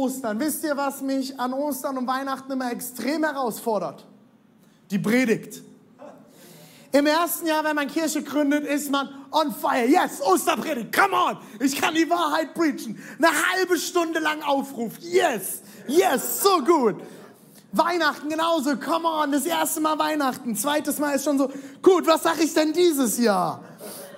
Ostern? 0.00 0.40
Wisst 0.40 0.64
ihr, 0.64 0.76
was 0.76 1.02
mich 1.02 1.38
an 1.38 1.52
Ostern 1.52 1.98
und 1.98 2.06
Weihnachten 2.06 2.50
immer 2.50 2.72
extrem 2.72 3.24
herausfordert? 3.24 4.06
Die 4.90 4.98
Predigt. 4.98 5.62
Im 6.92 7.06
ersten 7.06 7.46
Jahr, 7.46 7.62
wenn 7.62 7.76
man 7.76 7.86
Kirche 7.86 8.22
gründet, 8.22 8.64
ist 8.64 8.90
man 8.90 9.08
on 9.30 9.54
fire. 9.54 9.86
Yes, 9.86 10.20
Osterpredigt, 10.20 10.92
come 10.92 11.14
on. 11.14 11.36
Ich 11.60 11.80
kann 11.80 11.94
die 11.94 12.08
Wahrheit 12.10 12.52
preachen. 12.54 13.00
Eine 13.18 13.28
halbe 13.28 13.78
Stunde 13.78 14.18
lang 14.18 14.42
Aufruf. 14.42 14.98
Yes, 14.98 15.62
yes, 15.86 16.42
so 16.42 16.64
gut. 16.64 16.96
Weihnachten 17.72 18.28
genauso, 18.28 18.76
come 18.76 19.06
on, 19.06 19.30
das 19.30 19.46
erste 19.46 19.80
Mal 19.80 19.98
Weihnachten. 19.98 20.56
Zweites 20.56 20.98
Mal 20.98 21.14
ist 21.14 21.24
schon 21.24 21.38
so, 21.38 21.52
gut, 21.80 22.06
was 22.06 22.24
sag 22.24 22.42
ich 22.42 22.52
denn 22.52 22.72
dieses 22.72 23.18
Jahr? 23.18 23.62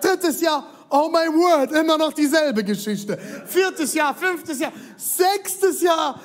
Drittes 0.01 0.41
Jahr, 0.41 0.65
oh 0.93 1.09
my 1.09 1.27
word, 1.29 1.73
immer 1.73 1.97
noch 1.97 2.13
dieselbe 2.13 2.63
Geschichte. 2.63 3.19
Viertes 3.47 3.95
Jahr, 3.95 4.15
fünftes 4.15 4.61
Jahr, 4.61 4.73
sechstes 4.97 5.81
Jahr, 5.81 6.21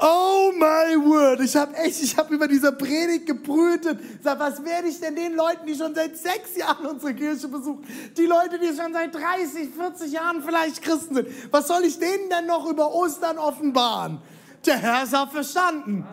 oh 0.00 0.52
my 0.52 0.96
word. 0.96 1.40
Ich 1.40 1.54
habe 1.54 1.74
echt, 1.76 2.02
ich 2.02 2.16
habe 2.16 2.34
über 2.34 2.48
diese 2.48 2.72
Predigt 2.72 3.26
gebrütet. 3.26 4.00
Sag, 4.22 4.40
was 4.40 4.62
werde 4.64 4.88
ich 4.88 4.98
denn 5.00 5.14
den 5.14 5.34
Leuten, 5.34 5.64
die 5.64 5.76
schon 5.76 5.94
seit 5.94 6.16
sechs 6.16 6.56
Jahren 6.56 6.86
unsere 6.86 7.14
Kirche 7.14 7.46
besuchen, 7.46 7.86
die 8.16 8.26
Leute, 8.26 8.58
die 8.58 8.76
schon 8.76 8.92
seit 8.92 9.14
30, 9.14 9.70
40 9.74 10.12
Jahren 10.12 10.42
vielleicht 10.42 10.82
Christen 10.82 11.14
sind, 11.14 11.28
was 11.52 11.68
soll 11.68 11.84
ich 11.84 11.98
denen 11.98 12.28
denn 12.28 12.46
noch 12.46 12.68
über 12.68 12.92
Ostern 12.92 13.38
offenbaren? 13.38 14.20
Der 14.66 14.76
Herr 14.76 15.04
ist 15.04 15.14
auch 15.14 15.30
verstanden. 15.30 16.04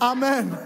Amen. 0.00 0.56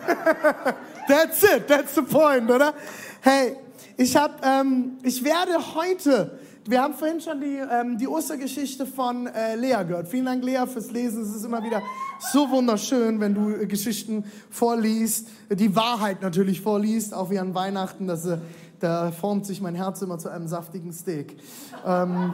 That's 1.08 1.42
it, 1.42 1.66
that's 1.66 1.94
the 1.94 2.02
point, 2.02 2.48
oder? 2.50 2.74
Hey, 3.22 3.56
ich, 3.96 4.16
hab, 4.16 4.44
ähm, 4.46 4.98
ich 5.02 5.24
werde 5.24 5.74
heute, 5.74 6.38
wir 6.64 6.80
haben 6.80 6.94
vorhin 6.94 7.20
schon 7.20 7.40
die, 7.40 7.56
ähm, 7.56 7.98
die 7.98 8.06
Ostergeschichte 8.06 8.86
von 8.86 9.26
äh, 9.26 9.56
Lea 9.56 9.82
gehört. 9.86 10.08
Vielen 10.08 10.26
Dank, 10.26 10.44
Lea, 10.44 10.64
fürs 10.66 10.92
Lesen. 10.92 11.22
Es 11.22 11.34
ist 11.34 11.44
immer 11.44 11.62
wieder 11.64 11.82
so 12.32 12.48
wunderschön, 12.50 13.18
wenn 13.20 13.34
du 13.34 13.50
äh, 13.50 13.66
Geschichten 13.66 14.24
vorliest, 14.48 15.28
die 15.50 15.74
Wahrheit 15.74 16.22
natürlich 16.22 16.60
vorliest, 16.60 17.12
auch 17.12 17.30
wie 17.30 17.38
an 17.40 17.54
Weihnachten. 17.54 18.06
Das, 18.06 18.24
äh, 18.26 18.38
da 18.78 19.10
formt 19.10 19.46
sich 19.46 19.60
mein 19.60 19.74
Herz 19.74 20.02
immer 20.02 20.18
zu 20.18 20.28
einem 20.28 20.46
saftigen 20.46 20.92
Steak. 20.92 21.36
Ähm, 21.84 22.32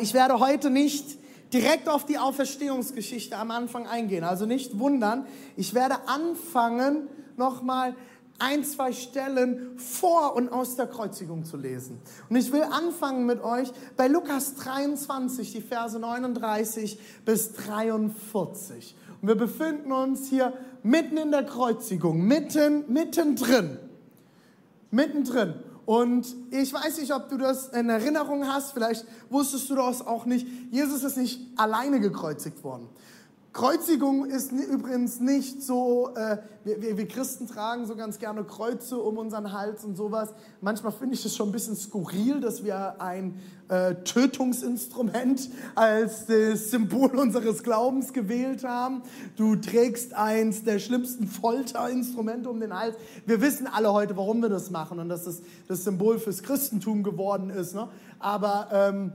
ich 0.00 0.14
werde 0.14 0.38
heute 0.38 0.70
nicht 0.70 1.18
direkt 1.56 1.88
auf 1.88 2.04
die 2.04 2.18
Auferstehungsgeschichte 2.18 3.34
am 3.34 3.50
Anfang 3.50 3.86
eingehen. 3.86 4.24
Also 4.24 4.44
nicht 4.44 4.78
wundern. 4.78 5.26
Ich 5.56 5.72
werde 5.72 6.06
anfangen, 6.06 7.08
nochmal 7.38 7.94
ein, 8.38 8.62
zwei 8.62 8.92
Stellen 8.92 9.78
vor 9.78 10.36
und 10.36 10.50
aus 10.50 10.76
der 10.76 10.86
Kreuzigung 10.86 11.46
zu 11.46 11.56
lesen. 11.56 11.98
Und 12.28 12.36
ich 12.36 12.52
will 12.52 12.62
anfangen 12.62 13.24
mit 13.24 13.42
euch 13.42 13.72
bei 13.96 14.06
Lukas 14.06 14.56
23, 14.56 15.52
die 15.52 15.62
Verse 15.62 15.98
39 15.98 16.98
bis 17.24 17.54
43. 17.54 18.94
Und 19.22 19.28
wir 19.28 19.36
befinden 19.36 19.92
uns 19.92 20.28
hier 20.28 20.52
mitten 20.82 21.16
in 21.16 21.30
der 21.30 21.44
Kreuzigung, 21.44 22.20
mitten, 22.26 22.84
mittendrin. 22.92 23.78
Mittendrin. 24.90 25.54
Und 25.86 26.26
ich 26.50 26.72
weiß 26.72 26.98
nicht, 26.98 27.14
ob 27.14 27.28
du 27.28 27.38
das 27.38 27.68
in 27.68 27.88
Erinnerung 27.88 28.46
hast, 28.46 28.72
vielleicht 28.72 29.06
wusstest 29.30 29.70
du 29.70 29.76
das 29.76 30.04
auch 30.04 30.26
nicht. 30.26 30.46
Jesus 30.72 31.04
ist 31.04 31.16
nicht 31.16 31.40
alleine 31.56 32.00
gekreuzigt 32.00 32.62
worden. 32.64 32.88
Kreuzigung 33.52 34.26
ist 34.26 34.52
übrigens 34.52 35.20
nicht 35.20 35.62
so, 35.62 36.10
äh, 36.14 36.38
wir, 36.66 36.96
wir, 36.96 37.06
Christen 37.06 37.46
tragen 37.46 37.86
so 37.86 37.94
ganz 37.94 38.18
gerne 38.18 38.42
Kreuze 38.42 38.98
um 38.98 39.18
unseren 39.18 39.52
Hals 39.52 39.84
und 39.84 39.96
sowas. 39.96 40.34
Manchmal 40.60 40.90
finde 40.90 41.14
ich 41.14 41.24
es 41.24 41.36
schon 41.36 41.50
ein 41.50 41.52
bisschen 41.52 41.76
skurril, 41.76 42.40
dass 42.40 42.64
wir 42.64 43.00
ein 43.00 43.40
äh, 43.68 43.94
Tötungsinstrument 44.02 45.48
als 45.76 46.26
das 46.26 46.70
Symbol 46.70 47.16
unseres 47.16 47.62
Glaubens 47.62 48.12
gewählt 48.12 48.64
haben. 48.64 49.02
Du 49.36 49.54
trägst 49.54 50.14
eins 50.14 50.64
der 50.64 50.80
schlimmsten 50.80 51.28
Folterinstrumente 51.28 52.50
um 52.50 52.58
den 52.58 52.76
Hals. 52.76 52.96
Wir 53.26 53.40
wissen 53.40 53.68
alle 53.68 53.92
heute, 53.92 54.16
warum 54.16 54.40
wir 54.40 54.48
das 54.48 54.70
machen 54.70 54.98
und 54.98 55.08
dass 55.08 55.26
es 55.26 55.42
das 55.68 55.84
Symbol 55.84 56.18
fürs 56.18 56.42
Christentum 56.42 57.04
geworden 57.04 57.50
ist. 57.50 57.74
Ne? 57.74 57.88
Aber 58.18 58.68
ähm, 58.72 59.12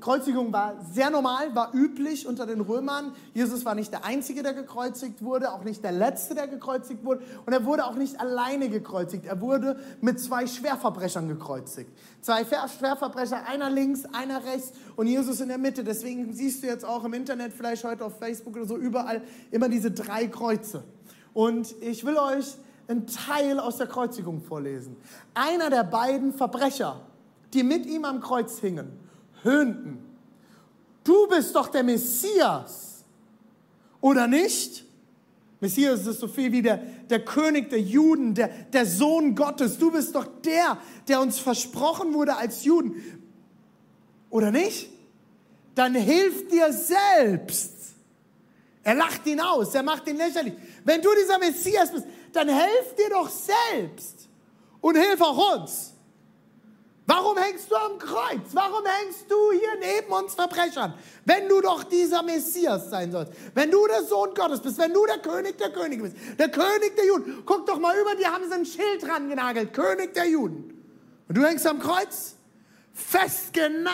Kreuzigung 0.00 0.52
war 0.52 0.74
sehr 0.92 1.08
normal, 1.08 1.54
war 1.54 1.72
üblich 1.72 2.26
unter 2.26 2.44
den 2.46 2.60
Römern. 2.60 3.12
Jesus 3.32 3.64
war 3.64 3.74
nicht 3.74 3.92
der 3.92 4.04
Einzige, 4.04 4.42
der 4.42 4.52
gekreuzigt 4.52 5.22
wurde, 5.22 5.52
auch 5.52 5.64
nicht 5.64 5.82
der 5.82 5.92
Letzte, 5.92 6.34
der 6.34 6.48
gekreuzigt 6.48 6.89
wurde. 7.04 7.22
Und 7.46 7.52
er 7.52 7.64
wurde 7.64 7.84
auch 7.84 7.94
nicht 7.94 8.20
alleine 8.20 8.68
gekreuzigt. 8.68 9.26
Er 9.26 9.40
wurde 9.40 9.78
mit 10.00 10.20
zwei 10.20 10.46
Schwerverbrechern 10.46 11.28
gekreuzigt. 11.28 11.90
Zwei 12.20 12.44
Schwerverbrecher, 12.44 13.46
einer 13.46 13.70
links, 13.70 14.04
einer 14.12 14.44
rechts 14.44 14.72
und 14.96 15.06
Jesus 15.06 15.40
in 15.40 15.48
der 15.48 15.58
Mitte. 15.58 15.84
Deswegen 15.84 16.32
siehst 16.32 16.62
du 16.62 16.66
jetzt 16.66 16.84
auch 16.84 17.04
im 17.04 17.14
Internet, 17.14 17.52
vielleicht 17.52 17.84
heute 17.84 18.04
auf 18.04 18.18
Facebook 18.18 18.56
oder 18.56 18.66
so, 18.66 18.76
überall 18.76 19.22
immer 19.50 19.68
diese 19.68 19.90
drei 19.90 20.26
Kreuze. 20.26 20.84
Und 21.32 21.74
ich 21.80 22.04
will 22.04 22.16
euch 22.16 22.56
einen 22.88 23.06
Teil 23.06 23.60
aus 23.60 23.76
der 23.76 23.86
Kreuzigung 23.86 24.40
vorlesen. 24.40 24.96
Einer 25.34 25.70
der 25.70 25.84
beiden 25.84 26.32
Verbrecher, 26.32 27.00
die 27.54 27.62
mit 27.62 27.86
ihm 27.86 28.04
am 28.04 28.20
Kreuz 28.20 28.58
hingen, 28.58 28.90
höhnten. 29.42 30.04
Du 31.04 31.28
bist 31.28 31.54
doch 31.54 31.68
der 31.68 31.82
Messias, 31.82 33.04
oder 34.00 34.26
nicht? 34.26 34.84
Messias 35.60 36.06
ist 36.06 36.20
so 36.20 36.28
viel 36.28 36.52
wie 36.52 36.62
der, 36.62 36.78
der 36.78 37.22
König 37.22 37.68
der 37.68 37.80
Juden, 37.80 38.34
der, 38.34 38.48
der 38.48 38.86
Sohn 38.86 39.34
Gottes. 39.34 39.78
Du 39.78 39.90
bist 39.90 40.14
doch 40.14 40.26
der, 40.42 40.78
der 41.06 41.20
uns 41.20 41.38
versprochen 41.38 42.14
wurde 42.14 42.36
als 42.36 42.64
Juden. 42.64 42.94
Oder 44.30 44.50
nicht? 44.50 44.90
Dann 45.74 45.94
hilf 45.94 46.48
dir 46.48 46.72
selbst. 46.72 47.74
Er 48.82 48.94
lacht 48.94 49.26
ihn 49.26 49.40
aus, 49.40 49.74
er 49.74 49.82
macht 49.82 50.08
ihn 50.08 50.16
lächerlich. 50.16 50.54
Wenn 50.84 51.02
du 51.02 51.10
dieser 51.20 51.38
Messias 51.38 51.92
bist, 51.92 52.06
dann 52.32 52.48
helf 52.48 52.94
dir 52.96 53.10
doch 53.10 53.28
selbst 53.28 54.28
und 54.80 54.96
hilf 54.96 55.20
auch 55.20 55.58
uns. 55.58 55.92
Warum 57.10 57.36
hängst 57.38 57.68
du 57.68 57.74
am 57.74 57.98
Kreuz? 57.98 58.50
Warum 58.52 58.84
hängst 58.86 59.28
du 59.28 59.34
hier 59.50 59.76
neben 59.80 60.12
uns 60.12 60.34
Verbrechern? 60.34 60.94
Wenn 61.24 61.48
du 61.48 61.60
doch 61.60 61.82
dieser 61.82 62.22
Messias 62.22 62.88
sein 62.88 63.10
sollst, 63.10 63.32
wenn 63.52 63.68
du 63.68 63.84
der 63.88 64.04
Sohn 64.04 64.32
Gottes 64.32 64.60
bist, 64.60 64.78
wenn 64.78 64.92
du 64.92 65.04
der 65.06 65.18
König 65.18 65.58
der 65.58 65.72
Könige 65.72 66.04
bist, 66.04 66.16
der 66.38 66.48
König 66.52 66.94
der 66.94 67.06
Juden. 67.06 67.42
Guck 67.44 67.66
doch 67.66 67.80
mal 67.80 67.98
über, 67.98 68.14
die 68.14 68.24
haben 68.26 68.44
sie 68.48 68.54
ein 68.54 68.64
Schild 68.64 69.02
dran 69.02 69.28
genagelt, 69.28 69.72
König 69.72 70.14
der 70.14 70.28
Juden. 70.28 70.72
Und 71.26 71.36
du 71.36 71.42
hängst 71.44 71.66
am 71.66 71.80
Kreuz, 71.80 72.36
festgenagelt, 72.92 73.90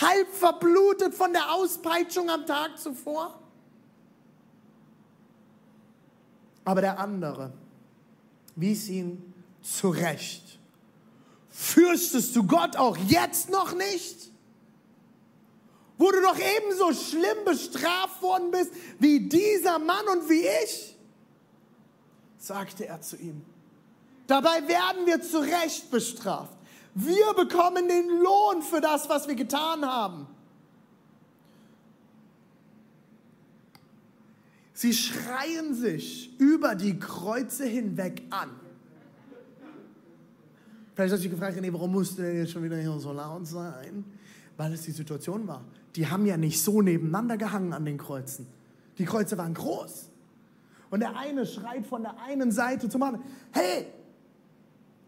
halb 0.00 0.28
verblutet 0.32 1.14
von 1.14 1.34
der 1.34 1.52
Auspeitschung 1.52 2.30
am 2.30 2.46
Tag 2.46 2.78
zuvor. 2.78 3.38
Aber 6.64 6.80
der 6.80 6.98
andere 6.98 7.52
wies 8.56 8.88
ihn 8.88 9.33
zurecht. 9.64 10.42
Fürchtest 11.48 12.36
du 12.36 12.44
Gott 12.44 12.76
auch 12.76 12.96
jetzt 12.96 13.50
noch 13.50 13.74
nicht? 13.74 14.30
Wo 15.96 16.10
du 16.10 16.20
doch 16.20 16.38
ebenso 16.38 16.92
schlimm 16.92 17.44
bestraft 17.44 18.20
worden 18.20 18.50
bist 18.50 18.70
wie 18.98 19.28
dieser 19.28 19.78
Mann 19.78 20.06
und 20.08 20.28
wie 20.28 20.46
ich? 20.64 20.96
sagte 22.38 22.86
er 22.86 23.00
zu 23.00 23.16
ihm. 23.16 23.42
Dabei 24.26 24.66
werden 24.68 25.06
wir 25.06 25.22
zu 25.22 25.38
Recht 25.38 25.90
bestraft. 25.90 26.56
Wir 26.94 27.32
bekommen 27.34 27.88
den 27.88 28.08
Lohn 28.08 28.62
für 28.62 28.80
das, 28.80 29.08
was 29.08 29.26
wir 29.28 29.34
getan 29.34 29.84
haben. 29.84 30.26
Sie 34.74 34.92
schreien 34.92 35.74
sich 35.74 36.38
über 36.38 36.74
die 36.74 36.98
Kreuze 36.98 37.64
hinweg 37.64 38.22
an. 38.30 38.63
Vielleicht 40.94 41.12
hast 41.12 41.24
du 41.24 41.28
dich 41.28 41.38
gefragt, 41.38 41.60
nee, 41.60 41.72
warum 41.72 41.92
musste 41.92 42.22
der 42.22 42.34
jetzt 42.34 42.52
schon 42.52 42.62
wieder 42.62 42.76
hier 42.76 42.98
so 42.98 43.12
laut 43.12 43.46
sein? 43.46 44.04
Weil 44.56 44.72
es 44.72 44.82
die 44.82 44.92
Situation 44.92 45.46
war. 45.46 45.64
Die 45.96 46.06
haben 46.06 46.26
ja 46.26 46.36
nicht 46.36 46.62
so 46.62 46.82
nebeneinander 46.82 47.36
gehangen 47.36 47.72
an 47.72 47.84
den 47.84 47.98
Kreuzen. 47.98 48.46
Die 48.98 49.04
Kreuze 49.04 49.36
waren 49.36 49.54
groß. 49.54 50.08
Und 50.90 51.00
der 51.00 51.16
eine 51.16 51.44
schreit 51.44 51.86
von 51.86 52.02
der 52.02 52.14
einen 52.20 52.52
Seite 52.52 52.88
zum 52.88 53.02
anderen, 53.02 53.24
hey, 53.52 53.86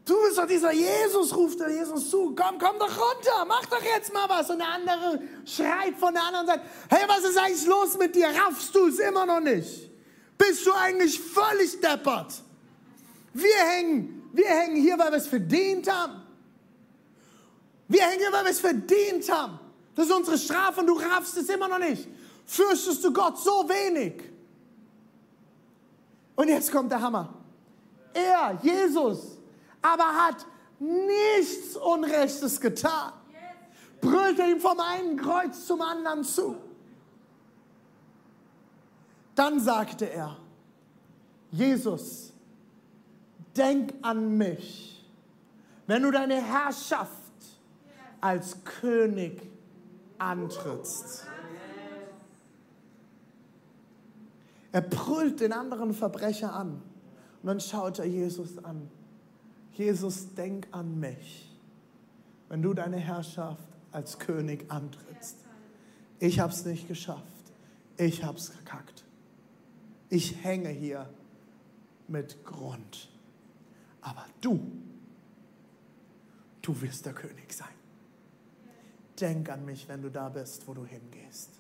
Du 0.07 0.15
bist 0.23 0.39
doch 0.39 0.47
dieser 0.47 0.73
Jesus, 0.73 1.35
ruft 1.35 1.59
der 1.59 1.69
Jesus 1.69 2.11
zu. 2.11 2.33
Komm, 2.37 2.59
komm 2.61 2.79
doch 2.79 2.97
runter, 2.97 3.45
mach 3.49 3.67
doch 3.67 3.83
jetzt 3.83 4.15
mal 4.15 4.29
was. 4.29 4.49
Und 4.49 4.59
der 4.59 4.69
andere 4.69 5.21
schreit 5.45 5.97
von 5.99 6.15
der 6.15 6.23
anderen 6.23 6.47
Seite, 6.47 6.63
hey, 6.89 7.09
was 7.09 7.29
ist 7.29 7.37
eigentlich 7.37 7.67
los 7.67 7.99
mit 7.99 8.15
dir? 8.15 8.29
Raffst 8.29 8.73
du 8.73 8.87
es 8.87 9.01
immer 9.01 9.27
noch 9.27 9.41
nicht? 9.41 9.91
Bist 10.39 10.65
du 10.65 10.73
eigentlich 10.73 11.21
völlig 11.21 11.81
deppert? 11.81 12.35
Wir 13.35 13.57
hängen, 13.69 14.16
wir 14.33 14.47
hängen 14.47 14.77
hier, 14.77 14.99
weil 14.99 15.11
wir 15.11 15.19
es 15.19 15.27
verdient 15.27 15.91
haben. 15.91 16.23
Wir 17.89 18.03
hängen 18.03 18.19
hier, 18.19 18.33
weil 18.33 18.45
wir 18.45 18.51
es 18.51 18.61
verdient 18.61 19.31
haben. 19.31 19.59
Das 19.95 20.07
ist 20.07 20.13
unsere 20.13 20.39
Strafe 20.39 20.81
und 20.81 20.87
du 20.87 20.95
raffst 20.95 21.37
es 21.37 21.49
immer 21.49 21.69
noch 21.69 21.79
nicht. 21.79 22.09
Fürchtest 22.45 23.03
du 23.05 23.13
Gott 23.13 23.39
so 23.39 23.69
wenig? 23.69 24.23
Und 26.35 26.49
jetzt 26.49 26.71
kommt 26.71 26.93
der 26.93 27.01
Hammer. 27.01 27.33
Er, 28.13 28.59
Jesus, 28.63 29.39
aber 29.81 30.05
hat 30.05 30.47
nichts 30.79 31.77
Unrechtes 31.77 32.61
getan. 32.61 33.13
Brüllte 34.01 34.43
ihm 34.43 34.61
vom 34.61 34.79
einen 34.79 35.17
Kreuz 35.17 35.67
zum 35.67 35.81
anderen 35.81 36.23
zu. 36.23 36.57
Dann 39.35 39.61
sagte 39.61 40.11
er, 40.11 40.37
Jesus, 41.51 42.33
denk 43.57 43.95
an 44.03 44.37
mich, 44.37 45.05
wenn 45.87 46.03
du 46.03 46.11
deine 46.11 46.43
Herrschaft 46.43 47.13
als 48.21 48.65
König 48.65 49.43
antrittst. 50.19 51.27
Er 54.73 54.81
brüllt 54.83 55.41
den 55.41 55.53
anderen 55.53 55.95
Verbrecher 55.95 56.53
an 56.55 56.83
und 57.43 57.47
dann 57.47 57.61
schaut 57.61 57.99
er 57.99 58.05
Jesus 58.05 58.63
an. 58.65 58.91
Jesus, 59.73 60.35
denk 60.35 60.69
an 60.73 60.99
mich, 60.99 61.55
wenn 62.49 62.63
du 62.63 62.75
deine 62.75 62.99
Herrschaft 62.99 63.69
als 63.93 64.19
König 64.19 64.71
antrittst. 64.71 65.37
Ich 66.19 66.41
habe 66.41 66.53
es 66.53 66.65
nicht 66.65 66.89
geschafft. 66.89 67.23
Ich 67.99 68.25
habe 68.25 68.39
es 68.39 68.53
gekackt. 68.53 69.05
Ich 70.09 70.43
hänge 70.45 70.69
hier 70.69 71.09
mit 72.09 72.45
Grund. 72.45 73.09
Aber 74.07 74.25
du, 74.41 74.61
du 76.63 76.81
wirst 76.81 77.07
der 77.07 77.13
König 77.13 77.53
sein. 77.53 77.67
Denk 79.21 79.51
an 79.51 79.65
mich, 79.65 79.89
wenn 79.89 80.01
du 80.01 80.11
da 80.11 80.29
bist, 80.29 80.69
wo 80.69 80.75
du 80.75 80.85
hingehst. 80.85 81.51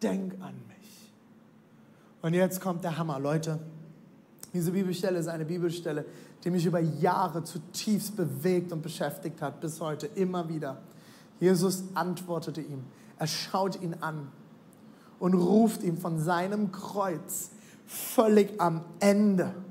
Denk 0.00 0.34
an 0.40 0.54
mich. 0.68 1.12
Und 2.22 2.34
jetzt 2.34 2.60
kommt 2.60 2.84
der 2.84 2.96
Hammer, 2.96 3.18
Leute. 3.18 3.58
Diese 4.52 4.70
Bibelstelle 4.70 5.18
ist 5.18 5.26
eine 5.26 5.44
Bibelstelle, 5.44 6.04
die 6.44 6.50
mich 6.50 6.64
über 6.64 6.78
Jahre 6.78 7.42
zutiefst 7.42 8.14
bewegt 8.14 8.70
und 8.70 8.80
beschäftigt 8.80 9.42
hat, 9.42 9.60
bis 9.60 9.80
heute 9.80 10.06
immer 10.06 10.48
wieder. 10.48 10.80
Jesus 11.40 11.82
antwortete 11.94 12.60
ihm. 12.60 12.84
Er 13.18 13.26
schaut 13.26 13.82
ihn 13.82 13.94
an 13.94 14.30
und 15.18 15.34
ruft 15.34 15.82
ihm 15.82 15.98
von 15.98 16.20
seinem 16.20 16.70
Kreuz 16.70 17.50
völlig 17.84 18.60
am 18.60 18.84
Ende 19.00 19.63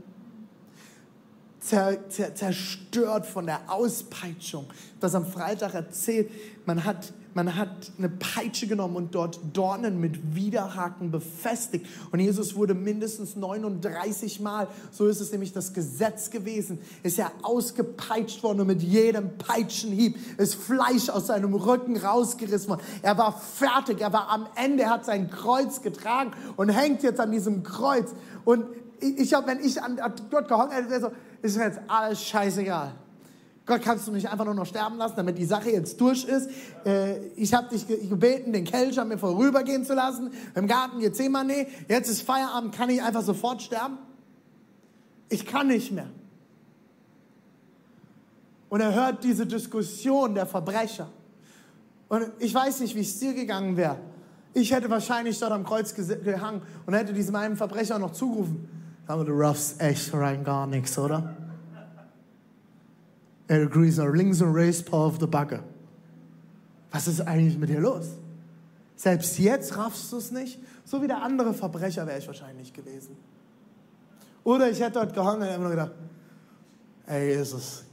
zer, 1.63 2.09
zer, 2.09 2.35
zerstört 2.35 3.25
von 3.25 3.45
der 3.45 3.61
Auspeitschung. 3.67 4.65
Das 4.99 5.15
am 5.15 5.25
Freitag 5.25 5.73
erzählt, 5.73 6.29
man 6.65 6.83
hat, 6.83 7.13
man 7.33 7.55
hat 7.55 7.91
eine 7.97 8.09
Peitsche 8.09 8.67
genommen 8.67 8.95
und 8.95 9.15
dort 9.15 9.39
Dornen 9.53 9.99
mit 9.99 10.35
Widerhaken 10.35 11.11
befestigt. 11.11 11.85
Und 12.11 12.19
Jesus 12.19 12.55
wurde 12.55 12.73
mindestens 12.73 13.35
39 13.35 14.39
Mal, 14.39 14.67
so 14.91 15.07
ist 15.07 15.21
es 15.21 15.31
nämlich 15.31 15.53
das 15.53 15.73
Gesetz 15.73 16.29
gewesen, 16.29 16.79
ist 17.01 17.17
er 17.17 17.31
ausgepeitscht 17.41 18.43
worden 18.43 18.61
und 18.61 18.67
mit 18.67 18.81
jedem 18.81 19.37
Peitschenhieb 19.37 20.17
ist 20.37 20.55
Fleisch 20.55 21.09
aus 21.09 21.27
seinem 21.27 21.53
Rücken 21.53 21.97
rausgerissen 21.97 22.69
worden. 22.69 22.83
Er 23.01 23.17
war 23.17 23.39
fertig, 23.39 24.01
er 24.01 24.13
war 24.13 24.29
am 24.29 24.47
Ende, 24.55 24.83
er 24.83 24.91
hat 24.91 25.05
sein 25.05 25.29
Kreuz 25.29 25.81
getragen 25.81 26.31
und 26.57 26.69
hängt 26.69 27.03
jetzt 27.03 27.19
an 27.19 27.31
diesem 27.31 27.63
Kreuz. 27.63 28.13
Und 28.45 28.65
ich 28.99 29.33
habe, 29.33 29.47
wenn 29.47 29.59
ich 29.59 29.81
an 29.81 29.99
Gott 30.29 30.47
gehangen 30.47 30.71
hätte, 30.71 30.99
so, 31.01 31.11
ist 31.43 31.57
mir 31.57 31.65
jetzt 31.65 31.81
alles 31.87 32.23
scheißegal. 32.23 32.93
Gott, 33.65 33.81
kannst 33.81 34.07
du 34.07 34.11
mich 34.11 34.27
einfach 34.27 34.45
nur 34.45 34.53
noch 34.53 34.65
sterben 34.65 34.97
lassen, 34.97 35.13
damit 35.15 35.37
die 35.37 35.45
Sache 35.45 35.69
jetzt 35.69 35.99
durch 36.01 36.25
ist? 36.25 36.49
Äh, 36.85 37.27
ich 37.35 37.53
habe 37.53 37.69
dich 37.69 37.87
gebeten, 37.87 38.51
den 38.51 38.65
Kelch 38.65 38.99
an 38.99 39.09
mir 39.09 39.17
vorübergehen 39.17 39.85
zu 39.85 39.93
lassen, 39.93 40.31
im 40.55 40.67
Garten 40.67 40.99
Gethsemane. 40.99 41.67
Jetzt 41.87 42.09
ist 42.09 42.23
Feierabend, 42.23 42.73
kann 42.73 42.89
ich 42.89 43.01
einfach 43.01 43.21
sofort 43.21 43.61
sterben? 43.61 43.97
Ich 45.29 45.45
kann 45.45 45.67
nicht 45.67 45.91
mehr. 45.91 46.09
Und 48.69 48.81
er 48.81 48.93
hört 48.93 49.23
diese 49.23 49.45
Diskussion 49.45 50.35
der 50.35 50.45
Verbrecher. 50.45 51.09
Und 52.09 52.31
ich 52.39 52.53
weiß 52.53 52.81
nicht, 52.81 52.95
wie 52.95 53.01
es 53.01 53.19
dir 53.19 53.33
gegangen 53.33 53.77
wäre. 53.77 53.97
Ich 54.53 54.71
hätte 54.71 54.89
wahrscheinlich 54.89 55.39
dort 55.39 55.51
am 55.51 55.63
Kreuz 55.63 55.93
gehangen 55.95 56.61
und 56.85 56.93
hätte 56.93 57.13
diesem 57.13 57.35
einen 57.35 57.55
Verbrecher 57.55 57.97
noch 57.97 58.11
zugerufen. 58.11 58.82
Aber 59.07 59.25
du 59.25 59.33
raffst 59.33 59.81
echt 59.81 60.13
rein 60.13 60.43
gar 60.43 60.67
nichts, 60.67 60.97
oder? 60.97 61.35
Er 63.47 63.65
grüßt 63.65 63.97
nach 63.97 64.13
links 64.13 64.41
und 64.41 64.53
rechts, 64.53 64.83
Paul 64.83 65.07
auf 65.07 65.17
der 65.17 65.27
Backe. 65.27 65.63
Was 66.91 67.07
ist 67.07 67.21
eigentlich 67.21 67.57
mit 67.57 67.69
dir 67.69 67.81
los? 67.81 68.07
Selbst 68.95 69.37
jetzt 69.39 69.77
raffst 69.77 70.11
du 70.11 70.17
es 70.17 70.31
nicht. 70.31 70.59
So 70.85 71.01
wie 71.01 71.07
der 71.07 71.21
andere 71.21 71.53
Verbrecher 71.53 72.07
wäre 72.07 72.19
ich 72.19 72.27
wahrscheinlich 72.27 72.71
gewesen. 72.71 73.17
Oder 74.43 74.69
ich 74.69 74.79
hätte 74.79 74.93
dort 74.93 75.13
gehangen 75.13 75.41
und 75.41 75.47
hätte 75.47 75.59
nur 75.59 75.69
gedacht, 75.69 75.91
ey, 77.07 77.35
Jesus, 77.35 77.83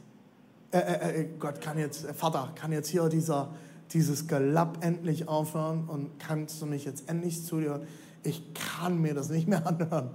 äh, 0.73 0.79
äh, 0.79 1.21
äh, 1.21 1.29
Gott 1.39 1.61
kann 1.61 1.79
jetzt, 1.79 2.05
äh, 2.05 2.15
Vater, 2.15 2.53
kann 2.55 2.73
jetzt 2.73 2.89
hier 2.89 3.09
dieser, 3.09 3.55
dieses 3.93 4.29
Gelapp 4.29 4.85
endlich 4.85 5.29
aufhören 5.29 5.89
und 5.89 6.19
kannst 6.19 6.63
du 6.63 6.67
mich 6.67 6.85
jetzt 6.85 7.09
endlich 7.09 7.45
zu 7.45 7.61
dir 7.61 7.71
hören? 7.71 7.87
Ich 8.23 8.55
kann 8.55 9.01
mir 9.01 9.15
das 9.15 9.31
nicht 9.31 9.49
mehr 9.49 9.67
anhören. 9.67 10.11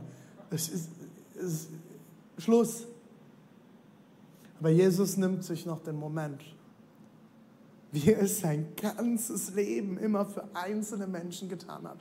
Es 0.49 0.69
ist, 0.69 0.89
es 1.35 1.43
ist 1.43 1.69
Schluss. 2.37 2.85
Aber 4.59 4.69
Jesus 4.69 5.17
nimmt 5.17 5.43
sich 5.43 5.65
noch 5.65 5.83
den 5.83 5.97
Moment, 5.97 6.41
wie 7.91 8.11
er 8.11 8.27
sein 8.27 8.67
ganzes 8.75 9.53
Leben 9.53 9.97
immer 9.97 10.25
für 10.25 10.43
einzelne 10.53 11.07
Menschen 11.07 11.49
getan 11.49 11.87
hat. 11.87 11.99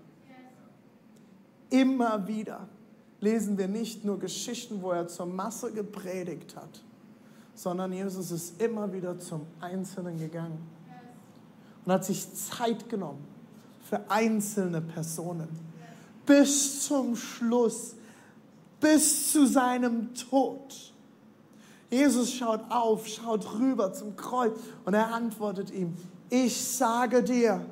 Immer 1.70 2.26
wieder 2.26 2.68
lesen 3.20 3.58
wir 3.58 3.68
nicht 3.68 4.04
nur 4.04 4.18
Geschichten, 4.18 4.82
wo 4.82 4.92
er 4.92 5.08
zur 5.08 5.26
Masse 5.26 5.72
gepredigt 5.72 6.54
hat, 6.56 6.82
sondern 7.54 7.92
Jesus 7.92 8.30
ist 8.30 8.60
immer 8.60 8.92
wieder 8.92 9.18
zum 9.18 9.46
Einzelnen 9.60 10.18
gegangen 10.18 10.58
und 11.84 11.92
hat 11.92 12.04
sich 12.04 12.32
Zeit 12.34 12.88
genommen 12.88 13.24
für 13.82 14.00
einzelne 14.10 14.80
Personen. 14.80 15.48
Bis 16.26 16.86
zum 16.86 17.16
Schluss 17.16 17.96
bis 18.84 19.32
zu 19.32 19.46
seinem 19.46 20.14
Tod. 20.14 20.92
Jesus 21.90 22.34
schaut 22.34 22.70
auf, 22.70 23.06
schaut 23.08 23.58
rüber 23.58 23.94
zum 23.94 24.14
Kreuz 24.14 24.52
und 24.84 24.92
er 24.92 25.10
antwortet 25.10 25.70
ihm, 25.70 25.96
ich 26.28 26.62
sage 26.62 27.22
dir, 27.22 27.64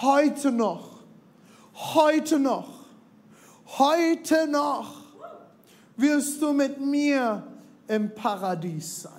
heute 0.00 0.50
noch, 0.50 1.00
heute 1.74 2.38
noch, 2.38 2.86
heute 3.78 4.48
noch 4.48 4.94
wirst 5.98 6.40
du 6.40 6.54
mit 6.54 6.80
mir 6.80 7.46
im 7.88 8.14
Paradies 8.14 9.02
sein. 9.02 9.12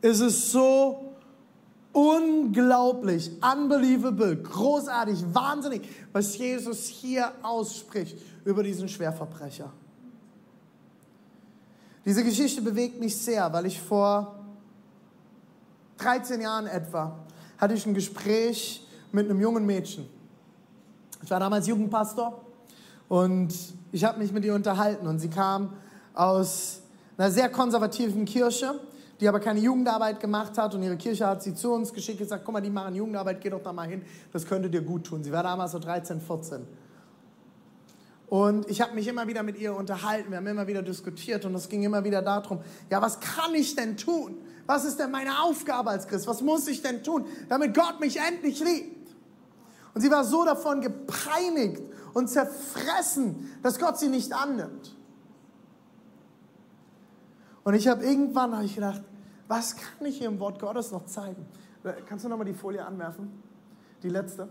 Es 0.00 0.18
ist 0.18 0.50
so 0.50 1.07
unglaublich, 1.98 3.30
unbelievable, 3.42 4.36
großartig, 4.36 5.24
wahnsinnig, 5.32 5.82
was 6.12 6.38
Jesus 6.38 6.86
hier 6.86 7.32
ausspricht 7.42 8.16
über 8.44 8.62
diesen 8.62 8.88
Schwerverbrecher. 8.88 9.72
Diese 12.04 12.22
Geschichte 12.22 12.62
bewegt 12.62 13.00
mich 13.00 13.16
sehr, 13.16 13.52
weil 13.52 13.66
ich 13.66 13.80
vor 13.80 14.36
13 15.98 16.40
Jahren 16.40 16.68
etwa 16.68 17.18
hatte 17.58 17.74
ich 17.74 17.84
ein 17.84 17.94
Gespräch 17.94 18.86
mit 19.10 19.28
einem 19.28 19.40
jungen 19.40 19.66
Mädchen. 19.66 20.06
Ich 21.24 21.30
war 21.30 21.40
damals 21.40 21.66
Jugendpastor 21.66 22.40
und 23.08 23.52
ich 23.90 24.04
habe 24.04 24.20
mich 24.20 24.30
mit 24.30 24.44
ihr 24.44 24.54
unterhalten 24.54 25.08
und 25.08 25.18
sie 25.18 25.30
kam 25.30 25.72
aus 26.14 26.80
einer 27.16 27.32
sehr 27.32 27.48
konservativen 27.48 28.24
Kirche 28.24 28.78
die 29.20 29.28
aber 29.28 29.40
keine 29.40 29.60
Jugendarbeit 29.60 30.20
gemacht 30.20 30.56
hat 30.58 30.74
und 30.74 30.82
ihre 30.82 30.96
Kirche 30.96 31.26
hat 31.26 31.42
sie 31.42 31.54
zu 31.54 31.72
uns 31.72 31.92
geschickt 31.92 32.20
und 32.20 32.26
gesagt, 32.26 32.44
guck 32.44 32.52
mal, 32.52 32.60
die 32.60 32.70
machen 32.70 32.94
Jugendarbeit, 32.94 33.40
geh 33.40 33.50
doch 33.50 33.62
da 33.62 33.72
mal 33.72 33.88
hin, 33.88 34.02
das 34.32 34.46
könnte 34.46 34.70
dir 34.70 34.82
gut 34.82 35.04
tun. 35.04 35.24
Sie 35.24 35.32
war 35.32 35.42
damals 35.42 35.72
so 35.72 35.78
13, 35.78 36.20
14. 36.20 36.66
Und 38.28 38.68
ich 38.68 38.80
habe 38.80 38.94
mich 38.94 39.08
immer 39.08 39.26
wieder 39.26 39.42
mit 39.42 39.58
ihr 39.58 39.74
unterhalten, 39.74 40.30
wir 40.30 40.36
haben 40.36 40.46
immer 40.46 40.66
wieder 40.66 40.82
diskutiert 40.82 41.44
und 41.46 41.54
es 41.54 41.68
ging 41.68 41.82
immer 41.82 42.04
wieder 42.04 42.20
darum, 42.20 42.60
ja, 42.90 43.00
was 43.00 43.18
kann 43.20 43.54
ich 43.54 43.74
denn 43.74 43.96
tun? 43.96 44.36
Was 44.66 44.84
ist 44.84 44.98
denn 44.98 45.10
meine 45.10 45.42
Aufgabe 45.42 45.90
als 45.90 46.06
Christ? 46.06 46.26
Was 46.26 46.42
muss 46.42 46.68
ich 46.68 46.82
denn 46.82 47.02
tun, 47.02 47.24
damit 47.48 47.74
Gott 47.74 48.00
mich 48.00 48.18
endlich 48.20 48.60
liebt? 48.60 48.98
Und 49.94 50.02
sie 50.02 50.10
war 50.10 50.24
so 50.24 50.44
davon 50.44 50.82
gepeinigt 50.82 51.82
und 52.12 52.28
zerfressen, 52.28 53.50
dass 53.62 53.78
Gott 53.78 53.98
sie 53.98 54.08
nicht 54.08 54.32
annimmt. 54.34 54.94
Und 57.68 57.74
ich 57.74 57.86
habe 57.86 58.02
irgendwann 58.02 58.56
hab 58.56 58.64
ich 58.64 58.76
gedacht, 58.76 59.02
was 59.46 59.76
kann 59.76 60.06
ich 60.06 60.16
hier 60.16 60.28
im 60.28 60.40
Wort 60.40 60.58
Gottes 60.58 60.90
noch 60.90 61.04
zeigen? 61.04 61.44
Kannst 62.06 62.24
du 62.24 62.30
nochmal 62.30 62.46
die 62.46 62.54
Folie 62.54 62.82
anwerfen? 62.82 63.42
Die 64.02 64.08
letzte. 64.08 64.48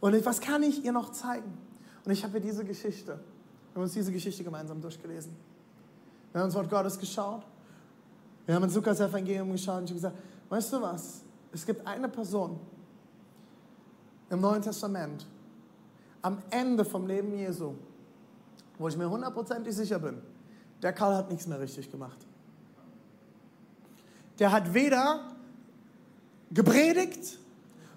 Und 0.00 0.16
ich, 0.16 0.26
was 0.26 0.40
kann 0.40 0.64
ich 0.64 0.84
ihr 0.84 0.90
noch 0.90 1.12
zeigen? 1.12 1.56
Und 2.04 2.10
ich 2.10 2.24
habe 2.24 2.32
hier 2.32 2.40
diese 2.40 2.64
Geschichte. 2.64 3.12
Wir 3.12 3.74
haben 3.76 3.82
uns 3.82 3.92
diese 3.92 4.10
Geschichte 4.10 4.42
gemeinsam 4.42 4.80
durchgelesen. 4.80 5.36
Wir 6.32 6.40
haben 6.40 6.46
uns 6.46 6.56
Wort 6.56 6.68
Gottes 6.68 6.98
geschaut. 6.98 7.46
Wir 8.46 8.56
haben 8.56 8.64
ins 8.64 8.74
Lukas-Evangelium 8.74 9.52
geschaut 9.52 9.78
und 9.78 9.84
ich 9.84 9.90
habe 9.90 10.00
gesagt, 10.00 10.16
weißt 10.48 10.72
du 10.72 10.82
was? 10.82 11.22
Es 11.52 11.64
gibt 11.64 11.86
eine 11.86 12.08
Person 12.08 12.58
im 14.28 14.40
Neuen 14.40 14.62
Testament, 14.62 15.24
am 16.22 16.38
Ende 16.50 16.84
vom 16.84 17.06
Leben 17.06 17.32
Jesu, 17.32 17.74
wo 18.76 18.88
ich 18.88 18.96
mir 18.96 19.08
hundertprozentig 19.08 19.72
sicher 19.72 20.00
bin, 20.00 20.20
der 20.82 20.92
Karl 20.92 21.16
hat 21.16 21.30
nichts 21.30 21.46
mehr 21.46 21.60
richtig 21.60 21.90
gemacht. 21.90 22.18
Der 24.38 24.52
hat 24.52 24.72
weder 24.72 25.20
gepredigt, 26.50 27.38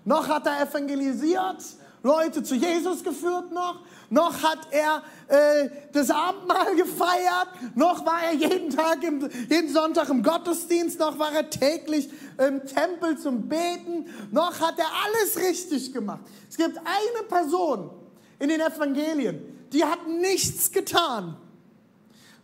noch 0.06 0.28
hat 0.28 0.48
er 0.48 0.68
evangelisiert, 0.68 1.64
Leute 2.04 2.42
zu 2.42 2.56
Jesus 2.56 3.04
geführt 3.04 3.52
noch, 3.52 3.82
noch 4.10 4.42
hat 4.42 4.60
er 4.72 5.04
äh, 5.28 5.70
das 5.94 6.10
Abendmahl 6.10 6.76
gefeiert, 6.76 7.76
noch 7.76 8.04
war 8.06 8.24
er 8.24 8.34
jeden 8.34 8.72
Tag, 8.72 9.04
im, 9.04 9.30
jeden 9.50 9.72
Sonntag 9.72 10.10
im 10.10 10.24
Gottesdienst, 10.24 11.00
noch 11.00 11.20
war 11.20 11.32
er 11.32 11.50
täglich 11.50 12.10
im 12.40 12.66
Tempel 12.66 13.20
zum 13.20 13.48
Beten, 13.48 14.08
noch 14.32 14.60
hat 14.60 14.80
er 14.80 14.88
alles 15.06 15.38
richtig 15.38 15.94
gemacht. 15.94 16.22
Es 16.50 16.58
gibt 16.58 16.78
eine 16.78 17.28
Person 17.30 17.92
in 18.40 18.50
den 18.50 18.62
Evangelien, 18.62 19.68
die 19.72 19.86
hat 19.86 20.08
nichts 20.08 20.72
getan. 20.72 21.38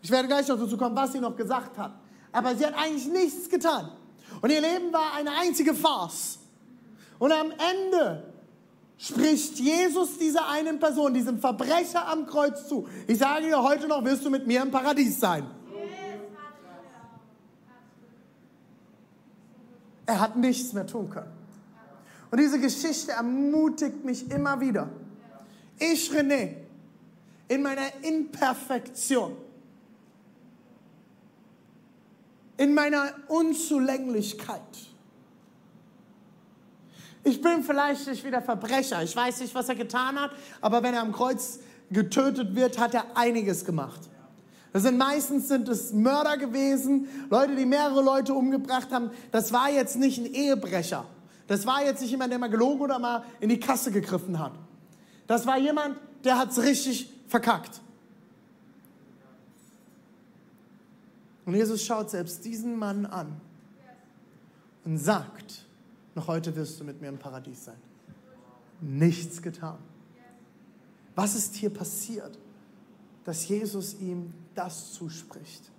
Ich 0.01 0.11
werde 0.11 0.27
gleich 0.27 0.47
noch 0.47 0.59
dazu 0.59 0.77
kommen, 0.77 0.95
was 0.95 1.11
sie 1.11 1.19
noch 1.19 1.35
gesagt 1.35 1.77
hat. 1.77 1.93
Aber 2.31 2.55
sie 2.55 2.65
hat 2.65 2.75
eigentlich 2.75 3.07
nichts 3.07 3.49
getan. 3.49 3.91
Und 4.41 4.51
ihr 4.51 4.61
Leben 4.61 4.93
war 4.93 5.13
eine 5.15 5.31
einzige 5.31 5.73
Farce. 5.73 6.39
Und 7.19 7.31
am 7.31 7.51
Ende 7.51 8.33
spricht 8.97 9.59
Jesus 9.59 10.17
dieser 10.17 10.47
einen 10.49 10.79
Person, 10.79 11.13
diesem 11.13 11.39
Verbrecher 11.39 12.07
am 12.07 12.25
Kreuz 12.27 12.67
zu. 12.67 12.87
Ich 13.07 13.19
sage 13.19 13.47
dir, 13.47 13.61
heute 13.61 13.87
noch 13.87 14.03
wirst 14.03 14.25
du 14.25 14.29
mit 14.29 14.45
mir 14.45 14.61
im 14.61 14.71
Paradies 14.71 15.19
sein. 15.19 15.45
Er 20.05 20.21
hat 20.21 20.37
nichts 20.37 20.73
mehr 20.73 20.87
tun 20.87 21.09
können. 21.09 21.31
Und 22.31 22.39
diese 22.39 22.59
Geschichte 22.59 23.11
ermutigt 23.11 24.03
mich 24.03 24.29
immer 24.31 24.59
wieder. 24.59 24.89
Ich, 25.79 26.11
René, 26.11 26.55
in 27.47 27.61
meiner 27.61 27.87
Imperfektion, 28.01 29.35
in 32.57 32.73
meiner 32.73 33.11
Unzulänglichkeit, 33.27 34.61
ich 37.23 37.41
bin 37.41 37.61
vielleicht 37.61 38.07
nicht 38.07 38.23
wie 38.23 38.31
der 38.31 38.41
Verbrecher. 38.41 39.03
Ich 39.03 39.13
weiß 39.13 39.41
nicht, 39.41 39.53
was 39.53 39.67
er 39.67 39.75
getan 39.75 40.17
hat, 40.17 40.31
aber 40.61 40.81
wenn 40.81 40.93
er 40.93 41.01
am 41.01 41.11
Kreuz 41.11 41.59
getötet 41.91 42.55
wird, 42.55 42.79
hat 42.79 42.93
er 42.93 43.17
einiges 43.17 43.65
gemacht. 43.65 43.99
Das 44.71 44.83
sind 44.83 44.97
meistens 44.97 45.49
sind 45.49 45.67
es 45.67 45.91
Mörder 45.91 46.37
gewesen, 46.37 47.07
Leute, 47.29 47.55
die 47.55 47.65
mehrere 47.65 48.01
Leute 48.01 48.33
umgebracht 48.33 48.91
haben. 48.91 49.11
Das 49.31 49.51
war 49.51 49.69
jetzt 49.69 49.97
nicht 49.97 50.19
ein 50.19 50.25
Ehebrecher. 50.25 51.05
Das 51.47 51.65
war 51.65 51.83
jetzt 51.83 52.01
nicht 52.01 52.11
jemand, 52.11 52.31
der 52.31 52.39
mal 52.39 52.49
gelogen 52.49 52.81
oder 52.81 52.99
mal 52.99 53.23
in 53.39 53.49
die 53.49 53.59
Kasse 53.59 53.91
gegriffen 53.91 54.39
hat. 54.39 54.53
Das 55.25 55.45
war 55.45 55.57
jemand, 55.57 55.97
der 56.23 56.37
hat 56.37 56.51
es 56.51 56.61
richtig 56.61 57.11
verkackt. 57.27 57.81
Und 61.47 61.55
Jesus 61.55 61.85
schaut 61.85 62.09
selbst 62.09 62.43
diesen 62.43 62.77
Mann 62.77 63.05
an 63.05 63.39
und 64.83 64.97
sagt, 64.97 65.65
noch 66.13 66.27
heute 66.27 66.53
wirst 66.57 66.77
du 66.77 66.83
mit 66.83 66.99
mir 66.99 67.07
im 67.07 67.17
Paradies 67.17 67.63
sein. 67.63 67.77
Nichts 68.81 69.41
getan. 69.41 69.77
Was 71.15 71.35
ist 71.35 71.55
hier 71.55 71.69
passiert, 71.69 72.37
dass 73.23 73.47
Jesus 73.47 73.93
ihm 73.93 74.33
das 74.55 74.91
zuspricht? 74.91 75.71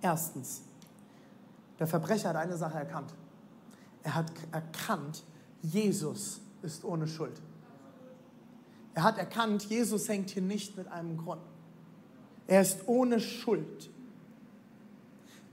Erstens, 0.00 0.62
der 1.78 1.86
Verbrecher 1.86 2.30
hat 2.30 2.36
eine 2.36 2.56
Sache 2.56 2.78
erkannt. 2.78 3.12
Er 4.02 4.14
hat 4.14 4.32
erkannt, 4.50 5.24
Jesus 5.60 6.40
ist 6.62 6.86
ohne 6.86 7.06
Schuld. 7.06 7.38
Er 8.94 9.02
hat 9.02 9.18
erkannt, 9.18 9.64
Jesus 9.64 10.08
hängt 10.08 10.30
hier 10.30 10.42
nicht 10.42 10.78
mit 10.78 10.88
einem 10.88 11.18
Grund. 11.18 11.42
Er 12.46 12.62
ist 12.62 12.88
ohne 12.88 13.20
Schuld. 13.20 13.90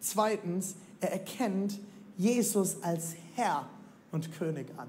Zweitens, 0.06 0.76
er 1.02 1.14
erkennt 1.14 1.80
Jesus 2.16 2.78
als 2.84 3.16
Herr 3.34 3.68
und 4.12 4.32
König 4.34 4.68
an. 4.78 4.88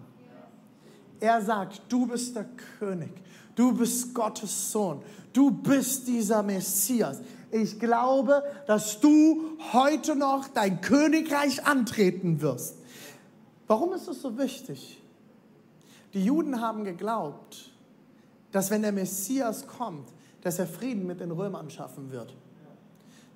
Er 1.20 1.40
sagt, 1.40 1.80
du 1.88 2.06
bist 2.06 2.37
der 2.37 2.44
König, 2.78 3.11
du 3.54 3.73
bist 3.73 4.12
Gottes 4.12 4.70
Sohn, 4.70 5.02
du 5.32 5.50
bist 5.50 6.06
dieser 6.06 6.42
Messias. 6.42 7.20
Ich 7.50 7.80
glaube, 7.80 8.42
dass 8.66 9.00
du 9.00 9.56
heute 9.73 10.16
noch 10.16 10.49
dein 10.49 10.82
Königreich 10.82 11.64
antreten 11.64 12.42
wirst. 12.42 12.75
Warum 13.66 13.94
ist 13.94 14.08
es 14.08 14.20
so 14.20 14.37
wichtig? 14.37 15.02
Die 16.12 16.23
Juden 16.26 16.61
haben 16.61 16.85
geglaubt, 16.85 17.73
dass 18.52 18.70
wenn 18.70 18.82
der 18.82 18.92
Messias 18.92 19.66
kommt, 19.66 20.11
dass 20.42 20.58
er 20.58 20.66
Frieden 20.66 21.06
mit 21.06 21.20
den 21.20 21.30
Römern 21.30 21.70
schaffen 21.70 22.12
wird. 22.12 22.37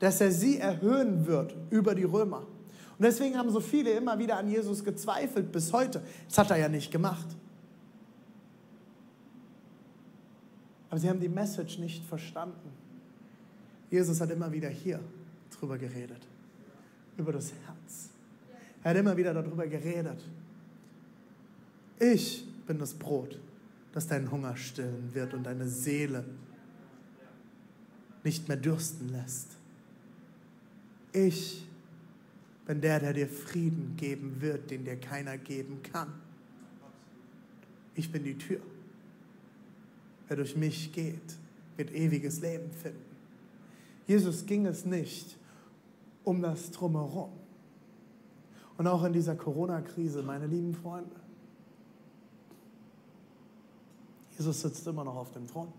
Dass 0.01 0.21
er 0.21 0.33
sie 0.33 0.59
erhöhen 0.59 1.27
wird 1.27 1.55
über 1.71 1.95
die 1.95 2.05
Römer. 2.05 2.41
Und 2.41 3.05
deswegen 3.05 3.39
haben 3.39 3.51
so 3.51 3.61
viele 3.61 3.93
immer 3.93 4.19
wieder 4.19 4.37
an 4.37 4.49
Jesus 4.49 4.85
gezweifelt 4.85 5.53
bis 5.53 5.73
heute. 5.73 6.03
Das 6.29 6.37
hat 6.37 6.51
er 6.51 6.59
ja 6.59 6.69
nicht 6.69 6.91
gemacht. 6.91 7.27
Aber 10.91 10.99
sie 10.99 11.09
haben 11.09 11.21
die 11.21 11.29
Message 11.29 11.79
nicht 11.79 12.05
verstanden. 12.05 12.73
Jesus 13.91 14.21
hat 14.21 14.31
immer 14.31 14.51
wieder 14.53 14.69
hier 14.69 15.01
drüber 15.59 15.79
geredet. 15.79 16.27
Über 17.17 17.33
das 17.33 17.53
Herz. 17.67 18.11
Er 18.83 18.91
hat 18.91 18.97
immer 18.97 19.17
wieder 19.17 19.33
darüber 19.33 19.67
geredet. 19.67 20.23
Ich 21.99 22.47
bin 22.67 22.79
das 22.79 22.95
Brot, 22.95 23.39
das 23.93 24.07
deinen 24.07 24.31
Hunger 24.31 24.57
stillen 24.57 25.11
wird 25.13 25.35
und 25.35 25.45
deine 25.45 25.69
Seele 25.69 26.25
nicht 28.25 28.49
mehr 28.49 28.57
dürsten 28.57 29.11
lässt. 29.11 29.60
Ich 31.13 31.67
bin 32.67 32.81
der, 32.81 33.01
der 33.01 33.13
dir 33.13 33.29
Frieden 33.29 33.97
geben 33.97 34.41
wird, 34.41 34.71
den 34.71 34.85
dir 34.85 34.97
keiner 34.97 35.37
geben 35.39 35.83
kann. 35.83 36.13
Ich 37.95 38.13
bin 38.13 38.25
die 38.25 38.39
Tür. 38.39 38.61
Wer 40.29 40.37
durch 40.37 40.57
mich 40.57 40.93
geht, 40.93 41.37
wird 41.77 41.91
ewiges 41.93 42.41
Leben 42.41 42.71
finden. 42.71 43.05
Jesus 44.07 44.47
ging 44.47 44.67
es 44.67 44.85
nicht 44.85 45.37
um 46.25 46.43
das 46.43 46.71
Drumherum. 46.71 47.31
Und 48.79 48.87
auch 48.87 49.05
in 49.05 49.13
dieser 49.13 49.35
Corona-Krise, 49.35 50.23
meine 50.23 50.47
lieben 50.47 50.75
Freunde, 50.75 51.17
Jesus 54.39 54.61
sitzt 54.63 54.87
immer 54.87 55.05
noch 55.05 55.17
auf 55.17 55.33
dem 55.33 55.47
Thron. 55.47 55.73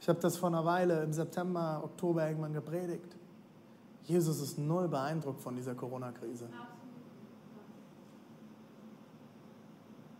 Ich 0.00 0.08
habe 0.08 0.18
das 0.20 0.38
vor 0.38 0.48
einer 0.48 0.64
Weile 0.64 1.02
im 1.02 1.12
September, 1.12 1.82
Oktober 1.84 2.26
irgendwann 2.26 2.54
gepredigt. 2.54 3.16
Jesus 4.04 4.40
ist 4.40 4.58
null 4.58 4.88
beeindruckt 4.88 5.40
von 5.40 5.54
dieser 5.54 5.74
Corona-Krise. 5.74 6.48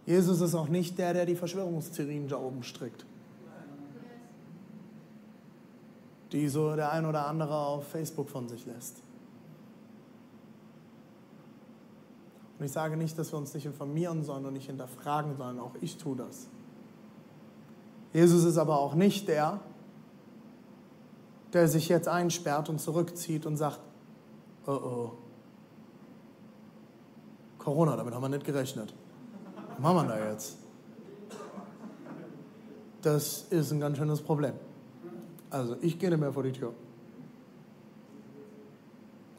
Jesus 0.04 0.40
ist 0.40 0.54
auch 0.54 0.68
nicht 0.68 0.98
der, 0.98 1.14
der 1.14 1.24
die 1.24 1.34
Verschwörungstheorien 1.34 2.28
da 2.28 2.38
oben 2.38 2.62
strickt. 2.62 3.06
Die 6.32 6.48
so 6.48 6.76
der 6.76 6.92
ein 6.92 7.06
oder 7.06 7.26
andere 7.26 7.56
auf 7.56 7.88
Facebook 7.88 8.28
von 8.28 8.48
sich 8.48 8.66
lässt. 8.66 9.02
Und 12.58 12.66
ich 12.66 12.72
sage 12.72 12.96
nicht, 12.96 13.18
dass 13.18 13.32
wir 13.32 13.38
uns 13.38 13.54
nicht 13.54 13.64
informieren 13.64 14.22
sollen 14.22 14.44
und 14.44 14.52
nicht 14.52 14.66
hinterfragen 14.66 15.36
sollen, 15.36 15.58
auch 15.58 15.74
ich 15.80 15.96
tue 15.96 16.16
das. 16.16 16.48
Jesus 18.12 18.44
ist 18.44 18.58
aber 18.58 18.78
auch 18.78 18.94
nicht 18.94 19.28
der, 19.28 19.60
der 21.52 21.68
sich 21.68 21.88
jetzt 21.88 22.08
einsperrt 22.08 22.68
und 22.68 22.80
zurückzieht 22.80 23.46
und 23.46 23.56
sagt, 23.56 23.80
oh 24.66 24.72
oh, 24.72 25.12
Corona, 27.58 27.96
damit 27.96 28.14
haben 28.14 28.22
wir 28.22 28.28
nicht 28.28 28.44
gerechnet. 28.44 28.94
Was 29.68 29.78
machen 29.80 30.08
wir 30.08 30.14
da 30.14 30.30
jetzt? 30.30 30.56
Das 33.02 33.44
ist 33.50 33.72
ein 33.72 33.80
ganz 33.80 33.96
schönes 33.96 34.20
Problem. 34.20 34.52
Also 35.50 35.76
ich 35.80 35.98
gehe 35.98 36.10
nicht 36.10 36.20
mehr 36.20 36.32
vor 36.32 36.42
die 36.42 36.52
Tür. 36.52 36.72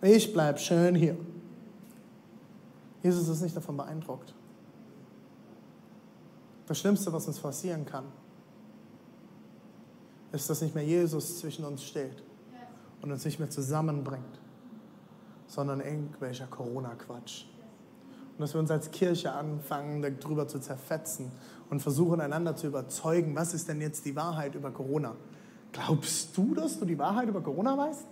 Ich 0.01 0.33
bleibe 0.33 0.57
schön 0.57 0.95
hier. 0.95 1.15
Jesus 3.03 3.27
ist 3.27 3.41
nicht 3.41 3.55
davon 3.55 3.77
beeindruckt. 3.77 4.33
Das 6.67 6.79
Schlimmste, 6.79 7.11
was 7.13 7.27
uns 7.27 7.39
passieren 7.39 7.85
kann, 7.85 8.05
ist, 10.31 10.49
dass 10.49 10.61
nicht 10.61 10.75
mehr 10.75 10.83
Jesus 10.83 11.39
zwischen 11.39 11.65
uns 11.65 11.83
steht 11.83 12.23
und 13.01 13.11
uns 13.11 13.25
nicht 13.25 13.39
mehr 13.39 13.49
zusammenbringt, 13.49 14.39
sondern 15.47 15.81
irgendwelcher 15.81 16.47
Corona-Quatsch. 16.47 17.45
Und 18.37 18.41
dass 18.41 18.53
wir 18.53 18.59
uns 18.59 18.71
als 18.71 18.91
Kirche 18.91 19.33
anfangen, 19.33 20.01
darüber 20.19 20.47
zu 20.47 20.59
zerfetzen 20.59 21.31
und 21.69 21.81
versuchen, 21.81 22.21
einander 22.21 22.55
zu 22.55 22.67
überzeugen, 22.67 23.35
was 23.35 23.53
ist 23.53 23.67
denn 23.67 23.81
jetzt 23.81 24.05
die 24.05 24.15
Wahrheit 24.15 24.55
über 24.55 24.71
Corona? 24.71 25.15
Glaubst 25.73 26.35
du, 26.37 26.53
dass 26.53 26.79
du 26.79 26.85
die 26.85 26.97
Wahrheit 26.97 27.27
über 27.27 27.41
Corona 27.41 27.77
weißt? 27.77 28.05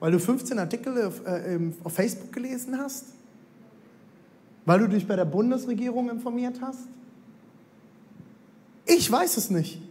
Weil 0.00 0.12
du 0.12 0.20
15 0.20 0.58
Artikel 0.58 1.06
auf, 1.06 1.26
äh, 1.26 1.58
auf 1.82 1.92
Facebook 1.92 2.32
gelesen 2.32 2.78
hast? 2.78 3.06
Weil 4.64 4.80
du 4.80 4.88
dich 4.88 5.06
bei 5.08 5.16
der 5.16 5.24
Bundesregierung 5.24 6.10
informiert 6.10 6.60
hast? 6.60 6.88
Ich 8.86 9.10
weiß 9.10 9.36
es 9.36 9.50
nicht. 9.50 9.82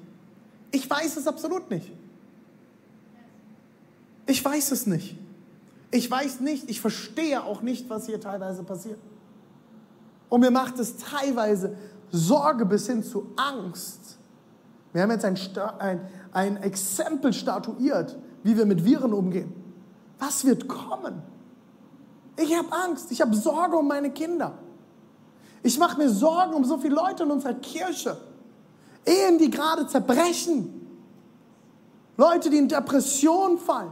Ich 0.71 0.89
weiß 0.89 1.17
es 1.17 1.27
absolut 1.27 1.69
nicht. 1.69 1.91
Ich 4.25 4.43
weiß 4.43 4.71
es 4.71 4.85
nicht. 4.85 5.17
Ich 5.89 6.11
weiß 6.11 6.41
nicht, 6.41 6.69
ich 6.69 6.81
verstehe 6.81 7.43
auch 7.43 7.61
nicht, 7.61 7.89
was 7.89 8.07
hier 8.07 8.19
teilweise 8.19 8.63
passiert. 8.63 8.99
Und 10.29 10.41
mir 10.41 10.51
macht 10.51 10.79
es 10.79 10.97
teilweise 10.97 11.77
Sorge 12.11 12.65
bis 12.65 12.87
hin 12.87 13.03
zu 13.03 13.31
Angst. 13.37 14.17
Wir 14.91 15.01
haben 15.01 15.11
jetzt 15.11 15.25
ein, 15.25 15.37
ein, 15.79 16.01
ein 16.31 16.57
Exempel 16.57 17.31
statuiert, 17.31 18.17
wie 18.43 18.57
wir 18.57 18.65
mit 18.65 18.83
Viren 18.83 19.13
umgehen. 19.13 19.53
Was 20.19 20.43
wird 20.45 20.67
kommen? 20.67 21.21
Ich 22.37 22.55
habe 22.55 22.71
Angst, 22.71 23.11
ich 23.11 23.21
habe 23.21 23.35
Sorge 23.35 23.77
um 23.77 23.87
meine 23.87 24.11
Kinder. 24.11 24.57
Ich 25.63 25.77
mache 25.79 25.97
mir 25.97 26.09
Sorgen 26.09 26.53
um 26.53 26.63
so 26.65 26.77
viele 26.77 26.95
Leute 26.95 27.23
in 27.23 27.31
unserer 27.31 27.53
Kirche. 27.55 28.17
Ehen, 29.07 29.37
die 29.37 29.49
gerade 29.49 29.87
zerbrechen. 29.87 30.73
Leute, 32.17 32.49
die 32.49 32.57
in 32.57 32.67
Depression 32.67 33.57
fallen. 33.57 33.91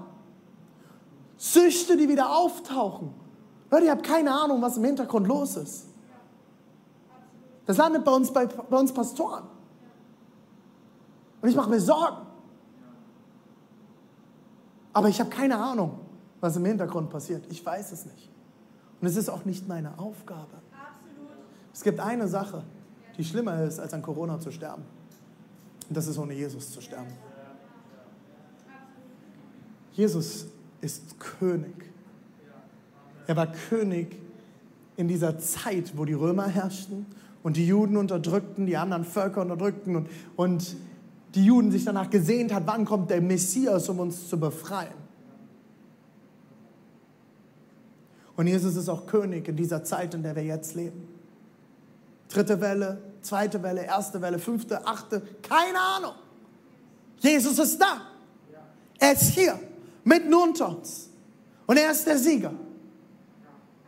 Süchte, 1.37 1.95
die 1.95 2.09
wieder 2.09 2.35
auftauchen. 2.35 3.13
Leute, 3.71 3.85
ihr 3.85 3.91
habt 3.91 4.03
keine 4.03 4.31
Ahnung, 4.31 4.61
was 4.61 4.77
im 4.77 4.83
Hintergrund 4.83 5.27
los 5.27 5.55
ist. 5.55 5.85
Das 7.65 7.77
landet 7.77 8.03
bei 8.03 8.11
uns, 8.11 8.31
bei, 8.31 8.45
bei 8.45 8.77
uns 8.77 8.93
Pastoren. 8.93 9.43
Und 11.41 11.49
ich 11.49 11.55
mache 11.55 11.69
mir 11.69 11.79
Sorgen. 11.79 12.25
Aber 14.93 15.09
ich 15.09 15.19
habe 15.19 15.29
keine 15.29 15.57
Ahnung, 15.57 15.99
was 16.39 16.55
im 16.55 16.65
Hintergrund 16.65 17.09
passiert. 17.09 17.45
Ich 17.49 17.65
weiß 17.65 17.91
es 17.91 18.05
nicht. 18.05 18.29
Und 19.01 19.07
es 19.07 19.15
ist 19.15 19.29
auch 19.29 19.45
nicht 19.45 19.67
meine 19.67 19.97
Aufgabe. 19.99 20.61
Es 21.73 21.83
gibt 21.83 21.99
eine 21.99 22.27
Sache, 22.27 22.63
die 23.17 23.23
schlimmer 23.23 23.61
ist, 23.63 23.79
als 23.79 23.93
an 23.93 24.01
Corona 24.01 24.39
zu 24.39 24.51
sterben. 24.51 24.83
Das 25.89 26.07
ist 26.07 26.17
ohne 26.17 26.33
Jesus 26.33 26.71
zu 26.71 26.81
sterben. 26.81 27.11
Jesus 29.93 30.47
ist 30.81 31.19
König. 31.19 31.73
Er 33.27 33.35
war 33.35 33.51
König 33.69 34.15
in 34.97 35.07
dieser 35.07 35.39
Zeit, 35.39 35.93
wo 35.95 36.05
die 36.05 36.13
Römer 36.13 36.47
herrschten 36.47 37.05
und 37.43 37.57
die 37.57 37.67
Juden 37.67 37.97
unterdrückten, 37.97 38.65
die 38.65 38.77
anderen 38.77 39.05
Völker 39.05 39.41
unterdrückten 39.41 39.95
und, 39.95 40.09
und 40.35 40.75
die 41.35 41.45
Juden 41.45 41.71
sich 41.71 41.85
danach 41.85 42.09
gesehnt 42.09 42.53
hat, 42.53 42.63
wann 42.65 42.85
kommt 42.85 43.09
der 43.09 43.21
Messias, 43.21 43.89
um 43.89 43.99
uns 43.99 44.29
zu 44.29 44.39
befreien. 44.39 45.05
Und 48.35 48.47
Jesus 48.47 48.75
ist 48.75 48.89
auch 48.89 49.05
König 49.05 49.47
in 49.47 49.55
dieser 49.55 49.83
Zeit, 49.83 50.13
in 50.13 50.23
der 50.23 50.35
wir 50.35 50.43
jetzt 50.43 50.75
leben. 50.75 51.07
Dritte 52.29 52.59
Welle, 52.59 52.97
zweite 53.25 53.61
Welle, 53.63 53.83
erste 53.85 54.21
Welle, 54.21 54.39
fünfte, 54.39 54.85
achte, 54.85 55.21
keine 55.41 55.79
Ahnung. 55.79 56.13
Jesus 57.19 57.57
ist 57.59 57.79
da. 57.79 58.01
Er 58.99 59.13
ist 59.13 59.31
hier, 59.31 59.59
mitten 60.03 60.33
unter 60.33 60.69
uns. 60.69 61.09
Und 61.65 61.77
er 61.77 61.91
ist 61.91 62.05
der 62.05 62.17
Sieger. 62.17 62.53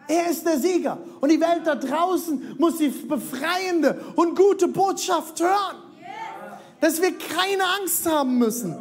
Er 0.07 0.29
ist 0.29 0.45
der 0.45 0.57
Sieger. 0.57 0.97
Und 1.19 1.29
die 1.29 1.39
Welt 1.39 1.65
da 1.65 1.75
draußen 1.75 2.55
muss 2.57 2.77
die 2.77 2.89
befreiende 2.89 4.05
und 4.15 4.35
gute 4.35 4.67
Botschaft 4.67 5.39
hören. 5.39 5.77
Dass 6.79 7.01
wir 7.01 7.17
keine 7.17 7.63
Angst 7.81 8.05
haben 8.05 8.37
müssen. 8.37 8.75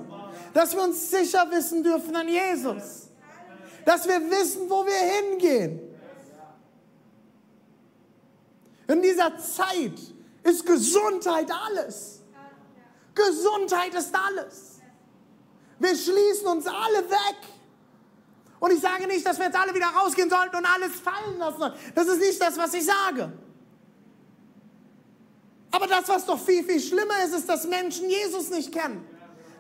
Dass 0.54 0.74
wir 0.74 0.82
uns 0.82 1.10
sicher 1.10 1.46
wissen 1.50 1.82
dürfen 1.82 2.14
an 2.14 2.28
Jesus. 2.28 3.08
Dass 3.84 4.06
wir 4.06 4.20
wissen, 4.30 4.68
wo 4.68 4.84
wir 4.86 5.30
hingehen. 5.30 5.80
In 8.88 9.02
dieser 9.02 9.36
Zeit 9.38 10.15
ist 10.46 10.64
Gesundheit 10.64 11.50
alles. 11.50 12.22
Gesundheit 13.14 13.94
ist 13.94 14.14
alles. 14.14 14.80
Wir 15.78 15.96
schließen 15.96 16.46
uns 16.46 16.66
alle 16.66 17.10
weg. 17.10 17.36
Und 18.58 18.72
ich 18.72 18.80
sage 18.80 19.06
nicht, 19.06 19.26
dass 19.26 19.38
wir 19.38 19.46
jetzt 19.46 19.58
alle 19.58 19.74
wieder 19.74 19.86
rausgehen 19.86 20.30
sollten 20.30 20.56
und 20.56 20.66
alles 20.66 20.92
fallen 21.00 21.38
lassen. 21.38 21.72
Das 21.94 22.06
ist 22.06 22.20
nicht 22.20 22.40
das, 22.40 22.56
was 22.56 22.72
ich 22.74 22.84
sage. 22.84 23.32
Aber 25.70 25.86
das, 25.86 26.08
was 26.08 26.24
doch 26.24 26.38
viel, 26.38 26.64
viel 26.64 26.80
schlimmer 26.80 27.22
ist, 27.24 27.34
ist, 27.34 27.48
dass 27.48 27.66
Menschen 27.66 28.08
Jesus 28.08 28.48
nicht 28.50 28.72
kennen. 28.72 29.06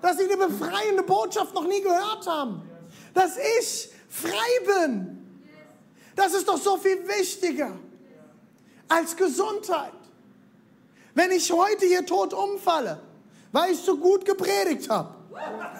Dass 0.00 0.16
sie 0.16 0.28
die 0.28 0.36
befreiende 0.36 1.02
Botschaft 1.02 1.52
noch 1.52 1.66
nie 1.66 1.82
gehört 1.82 2.26
haben. 2.26 2.62
Dass 3.12 3.36
ich 3.36 3.90
frei 4.08 4.82
bin. 4.82 5.42
Das 6.14 6.32
ist 6.32 6.48
doch 6.48 6.56
so 6.56 6.78
viel 6.78 7.06
wichtiger 7.06 7.72
als 8.88 9.16
Gesundheit. 9.16 9.92
Wenn 11.16 11.30
ich 11.30 11.50
heute 11.50 11.86
hier 11.86 12.04
tot 12.04 12.34
umfalle, 12.34 13.00
weil 13.50 13.72
ich 13.72 13.82
zu 13.82 13.96
gut 13.96 14.26
gepredigt 14.26 14.90
habe, 14.90 15.14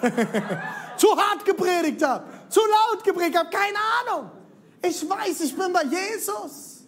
zu 0.97 1.15
hart 1.15 1.45
gepredigt 1.45 2.01
habe, 2.01 2.23
zu 2.49 2.59
laut 2.59 3.03
gepredigt 3.03 3.37
habe, 3.37 3.47
keine 3.51 3.77
Ahnung. 4.01 4.31
Ich 4.81 5.07
weiß, 5.07 5.41
ich 5.41 5.55
bin 5.55 5.71
bei 5.71 5.83
Jesus. 5.83 6.87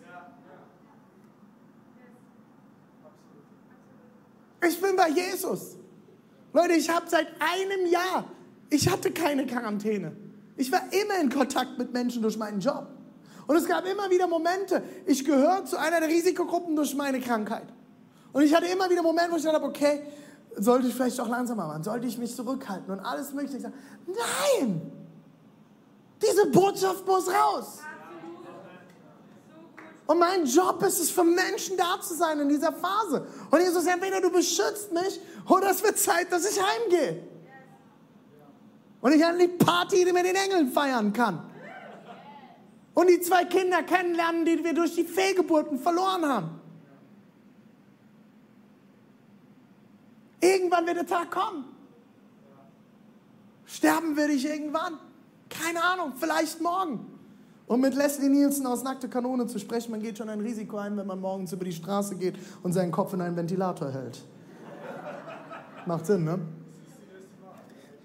Ich 4.67 4.81
bin 4.81 4.95
bei 4.95 5.09
Jesus. 5.09 5.77
Leute, 6.51 6.73
ich 6.73 6.89
habe 6.89 7.07
seit 7.07 7.27
einem 7.39 7.85
Jahr, 7.85 8.25
ich 8.71 8.89
hatte 8.89 9.11
keine 9.11 9.45
Quarantäne. 9.45 10.17
Ich 10.57 10.71
war 10.71 10.81
immer 10.91 11.21
in 11.21 11.29
Kontakt 11.29 11.77
mit 11.77 11.93
Menschen 11.93 12.23
durch 12.23 12.35
meinen 12.35 12.61
Job. 12.61 12.87
Und 13.45 13.57
es 13.57 13.67
gab 13.67 13.85
immer 13.85 14.09
wieder 14.09 14.25
Momente, 14.25 14.83
ich 15.05 15.23
gehöre 15.23 15.65
zu 15.65 15.77
einer 15.77 15.99
der 15.99 16.09
Risikogruppen 16.09 16.75
durch 16.75 16.95
meine 16.95 17.19
Krankheit. 17.19 17.67
Und 18.31 18.43
ich 18.43 18.53
hatte 18.53 18.67
immer 18.67 18.89
wieder 18.89 19.01
Momente, 19.01 19.31
wo 19.31 19.37
ich 19.37 19.43
dachte, 19.43 19.63
okay, 19.63 20.03
sollte 20.55 20.87
ich 20.87 20.95
vielleicht 20.95 21.17
doch 21.19 21.27
langsamer 21.27 21.67
machen, 21.67 21.83
sollte 21.83 22.07
ich 22.07 22.17
mich 22.17 22.35
zurückhalten 22.35 22.91
und 22.91 22.99
alles 22.99 23.33
mögliche. 23.33 23.57
Ich 23.57 23.63
sage, 23.63 23.75
nein, 24.07 24.91
diese 26.21 26.47
Botschaft 26.47 27.05
muss 27.07 27.27
raus. 27.27 27.79
Und 30.05 30.17
mein 30.17 30.45
Job 30.45 30.81
ist 30.83 30.99
es, 30.99 31.11
für 31.11 31.23
Menschen 31.23 31.77
da 31.77 32.01
zu 32.01 32.15
sein 32.15 32.39
in 32.39 32.49
dieser 32.49 32.73
Phase. 32.73 33.27
Und 33.51 33.59
Jesus, 33.59 33.85
entweder 33.85 34.19
du 34.19 34.31
beschützt 34.31 34.91
mich 34.91 35.19
oder 35.47 35.69
es 35.69 35.83
wird 35.83 35.99
Zeit, 35.99 36.31
dass 36.31 36.49
ich 36.49 36.59
heimgehe. 36.59 37.23
Und 39.01 39.13
ich 39.13 39.23
eine 39.23 39.47
Party 39.47 40.03
die 40.03 40.11
mit 40.11 40.25
den 40.25 40.35
Engeln 40.35 40.71
feiern 40.71 41.13
kann 41.13 41.49
und 42.99 43.07
die 43.07 43.21
zwei 43.21 43.45
Kinder 43.45 43.81
kennenlernen, 43.83 44.43
die 44.43 44.61
wir 44.63 44.73
durch 44.73 44.95
die 44.95 45.05
Fehlgeburten 45.05 45.79
verloren 45.79 46.25
haben. 46.25 46.58
Irgendwann 50.41 50.85
wird 50.85 50.97
der 50.97 51.07
Tag 51.07 51.31
kommen. 51.31 51.65
Sterben 53.65 54.15
werde 54.17 54.33
ich 54.33 54.45
irgendwann. 54.45 54.97
Keine 55.49 55.83
Ahnung, 55.83 56.13
vielleicht 56.17 56.61
morgen. 56.61 57.05
Und 57.67 57.81
mit 57.81 57.93
Leslie 57.93 58.29
Nielsen 58.29 58.65
aus 58.65 58.81
Nackte 58.83 59.07
Kanone 59.07 59.45
zu 59.45 59.59
sprechen, 59.59 59.91
man 59.91 60.01
geht 60.01 60.17
schon 60.17 60.29
ein 60.29 60.39
Risiko 60.39 60.77
ein, 60.77 60.97
wenn 60.97 61.05
man 61.05 61.19
morgens 61.19 61.53
über 61.53 61.65
die 61.65 61.73
Straße 61.73 62.15
geht 62.15 62.35
und 62.63 62.73
seinen 62.73 62.91
Kopf 62.91 63.13
in 63.13 63.21
einen 63.21 63.35
Ventilator 63.35 63.91
hält. 63.91 64.23
Macht 65.85 66.07
Sinn, 66.07 66.23
ne? 66.23 66.39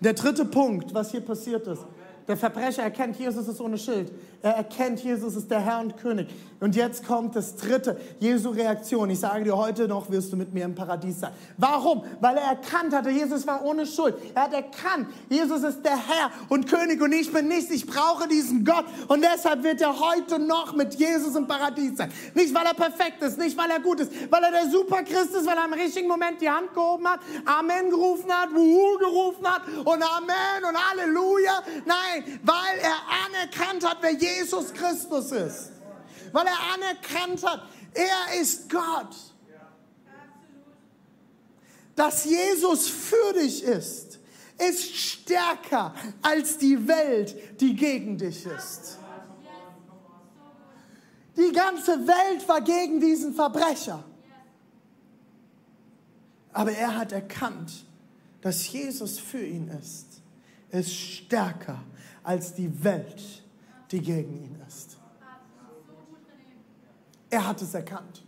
Der 0.00 0.12
dritte 0.12 0.44
Punkt, 0.44 0.92
was 0.92 1.12
hier 1.12 1.22
passiert 1.22 1.66
ist. 1.66 1.86
Der 2.26 2.36
Verbrecher 2.36 2.82
erkennt, 2.82 3.18
Jesus 3.18 3.46
ist 3.48 3.60
ohne 3.60 3.76
Schild. 3.76 4.10
Er 4.40 4.52
erkennt, 4.52 5.00
Jesus 5.00 5.36
ist 5.36 5.50
der 5.50 5.60
Herr 5.60 5.80
und 5.80 5.96
König. 5.96 6.28
Und 6.60 6.76
jetzt 6.76 7.06
kommt 7.06 7.36
das 7.36 7.56
dritte, 7.56 7.98
Jesu 8.20 8.50
Reaktion. 8.50 9.10
Ich 9.10 9.20
sage 9.20 9.44
dir, 9.44 9.56
heute 9.56 9.88
noch 9.88 10.10
wirst 10.10 10.32
du 10.32 10.36
mit 10.36 10.54
mir 10.54 10.64
im 10.64 10.74
Paradies 10.74 11.20
sein. 11.20 11.32
Warum? 11.58 12.04
Weil 12.20 12.36
er 12.36 12.44
erkannt 12.44 12.94
hatte, 12.94 13.10
Jesus 13.10 13.46
war 13.46 13.64
ohne 13.64 13.86
Schuld. 13.86 14.14
Er 14.34 14.44
hat 14.44 14.54
erkannt, 14.54 15.08
Jesus 15.28 15.62
ist 15.62 15.84
der 15.84 15.96
Herr 15.96 16.30
und 16.48 16.68
König 16.68 17.02
und 17.02 17.12
ich 17.12 17.32
bin 17.32 17.48
nichts. 17.48 17.70
Ich 17.70 17.86
brauche 17.86 18.28
diesen 18.28 18.64
Gott. 18.64 18.84
Und 19.08 19.22
deshalb 19.22 19.62
wird 19.62 19.80
er 19.82 19.98
heute 19.98 20.38
noch 20.38 20.74
mit 20.74 20.94
Jesus 20.94 21.34
im 21.36 21.46
Paradies 21.46 21.98
sein. 21.98 22.10
Nicht, 22.34 22.54
weil 22.54 22.64
er 22.66 22.74
perfekt 22.74 23.22
ist, 23.22 23.38
nicht, 23.38 23.56
weil 23.58 23.70
er 23.70 23.80
gut 23.80 24.00
ist, 24.00 24.12
weil 24.30 24.42
er 24.42 24.50
der 24.50 24.70
Superchrist 24.70 25.34
ist, 25.34 25.46
weil 25.46 25.56
er 25.56 25.66
im 25.66 25.72
richtigen 25.74 26.08
Moment 26.08 26.40
die 26.40 26.50
Hand 26.50 26.72
gehoben 26.72 27.06
hat, 27.06 27.20
Amen 27.44 27.90
gerufen 27.90 28.30
hat, 28.30 28.54
Wuhu 28.54 28.98
gerufen 28.98 29.46
hat 29.46 29.62
und 29.78 30.02
Amen 30.02 30.64
und 30.68 30.90
Halleluja. 30.90 31.62
Nein, 31.84 32.13
weil 32.42 32.78
er 32.78 32.96
anerkannt 33.26 33.88
hat, 33.88 33.98
wer 34.00 34.12
Jesus 34.12 34.72
Christus 34.72 35.32
ist. 35.32 35.72
Weil 36.32 36.46
er 36.46 36.74
anerkannt 36.74 37.44
hat, 37.44 37.62
er 37.94 38.40
ist 38.40 38.68
Gott. 38.68 39.14
Dass 41.94 42.24
Jesus 42.24 42.88
für 42.88 43.32
dich 43.34 43.62
ist, 43.62 44.18
ist 44.58 44.96
stärker 44.96 45.94
als 46.22 46.58
die 46.58 46.88
Welt, 46.88 47.60
die 47.60 47.74
gegen 47.74 48.18
dich 48.18 48.46
ist. 48.46 48.98
Die 51.36 51.52
ganze 51.52 52.06
Welt 52.06 52.48
war 52.48 52.60
gegen 52.60 53.00
diesen 53.00 53.34
Verbrecher. 53.34 54.04
Aber 56.52 56.70
er 56.72 56.96
hat 56.96 57.10
erkannt, 57.10 57.84
dass 58.40 58.70
Jesus 58.70 59.18
für 59.18 59.44
ihn 59.44 59.68
ist. 59.68 60.06
Ist 60.70 60.94
stärker 60.94 61.82
als 62.24 62.54
die 62.54 62.82
Welt, 62.82 63.22
die 63.90 64.00
gegen 64.00 64.42
ihn 64.42 64.56
ist. 64.66 64.96
Er 67.30 67.46
hat 67.46 67.62
es 67.62 67.74
erkannt. 67.74 68.24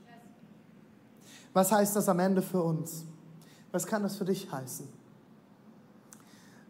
Was 1.53 1.73
heißt 1.73 1.97
das 1.97 2.09
am 2.09 2.21
Ende 2.21 2.43
für 2.43 2.63
uns? 2.63 3.05
Was 3.73 3.87
kann 3.87 4.03
das 4.03 4.17
für 4.17 4.25
dich 4.25 4.51
heißen? 4.51 4.87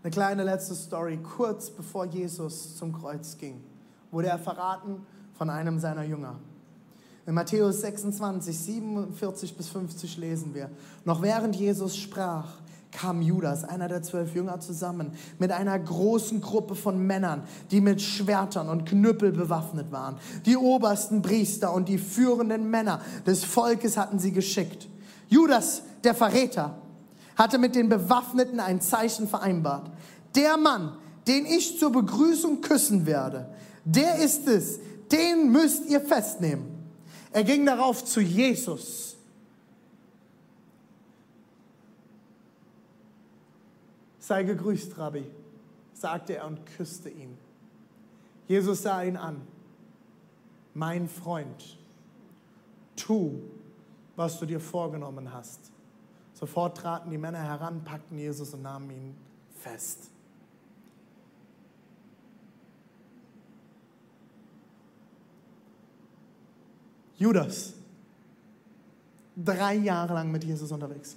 Eine 0.02 0.10
kleine 0.10 0.44
letzte 0.44 0.74
Story. 0.74 1.18
Kurz 1.18 1.70
bevor 1.70 2.04
Jesus 2.04 2.76
zum 2.76 2.92
Kreuz 2.92 3.36
ging, 3.36 3.64
wurde 4.12 4.28
er 4.28 4.38
verraten 4.38 5.04
von 5.34 5.50
einem 5.50 5.80
seiner 5.80 6.04
Jünger. 6.04 6.38
In 7.26 7.34
Matthäus 7.34 7.80
26, 7.80 8.56
47 8.56 9.56
bis 9.56 9.68
50 9.68 10.16
lesen 10.16 10.54
wir, 10.54 10.70
noch 11.04 11.22
während 11.22 11.56
Jesus 11.56 11.96
sprach, 11.96 12.46
kam 12.92 13.20
Judas, 13.22 13.64
einer 13.64 13.88
der 13.88 14.02
zwölf 14.02 14.34
Jünger, 14.34 14.60
zusammen 14.60 15.12
mit 15.38 15.52
einer 15.52 15.78
großen 15.78 16.40
Gruppe 16.40 16.74
von 16.74 16.98
Männern, 17.06 17.42
die 17.70 17.80
mit 17.80 18.00
Schwertern 18.00 18.68
und 18.68 18.86
Knüppel 18.86 19.32
bewaffnet 19.32 19.92
waren. 19.92 20.16
Die 20.46 20.56
obersten 20.56 21.22
Priester 21.22 21.72
und 21.72 21.88
die 21.88 21.98
führenden 21.98 22.70
Männer 22.70 23.00
des 23.26 23.44
Volkes 23.44 23.96
hatten 23.96 24.18
sie 24.18 24.32
geschickt. 24.32 24.88
Judas, 25.28 25.82
der 26.04 26.14
Verräter, 26.14 26.78
hatte 27.36 27.58
mit 27.58 27.74
den 27.74 27.88
Bewaffneten 27.88 28.60
ein 28.60 28.80
Zeichen 28.80 29.28
vereinbart. 29.28 29.90
Der 30.34 30.56
Mann, 30.56 30.96
den 31.26 31.44
ich 31.46 31.78
zur 31.78 31.92
Begrüßung 31.92 32.60
küssen 32.60 33.06
werde, 33.06 33.48
der 33.84 34.16
ist 34.16 34.48
es, 34.48 34.78
den 35.12 35.52
müsst 35.52 35.86
ihr 35.86 36.00
festnehmen. 36.00 36.66
Er 37.32 37.44
ging 37.44 37.66
darauf 37.66 38.04
zu 38.04 38.20
Jesus. 38.20 39.15
Sei 44.26 44.42
gegrüßt, 44.42 44.98
Rabbi, 44.98 45.24
sagte 45.92 46.34
er 46.34 46.48
und 46.48 46.66
küsste 46.66 47.08
ihn. 47.08 47.38
Jesus 48.48 48.82
sah 48.82 49.00
ihn 49.04 49.16
an. 49.16 49.40
Mein 50.74 51.08
Freund, 51.08 51.78
tu, 52.96 53.40
was 54.16 54.40
du 54.40 54.46
dir 54.46 54.58
vorgenommen 54.58 55.32
hast. 55.32 55.70
Sofort 56.34 56.76
traten 56.76 57.08
die 57.08 57.18
Männer 57.18 57.38
heran, 57.38 57.84
packten 57.84 58.18
Jesus 58.18 58.52
und 58.52 58.62
nahmen 58.62 58.90
ihn 58.90 59.16
fest. 59.60 60.10
Judas, 67.16 67.74
drei 69.36 69.76
Jahre 69.76 70.14
lang 70.14 70.32
mit 70.32 70.42
Jesus 70.42 70.72
unterwegs. 70.72 71.16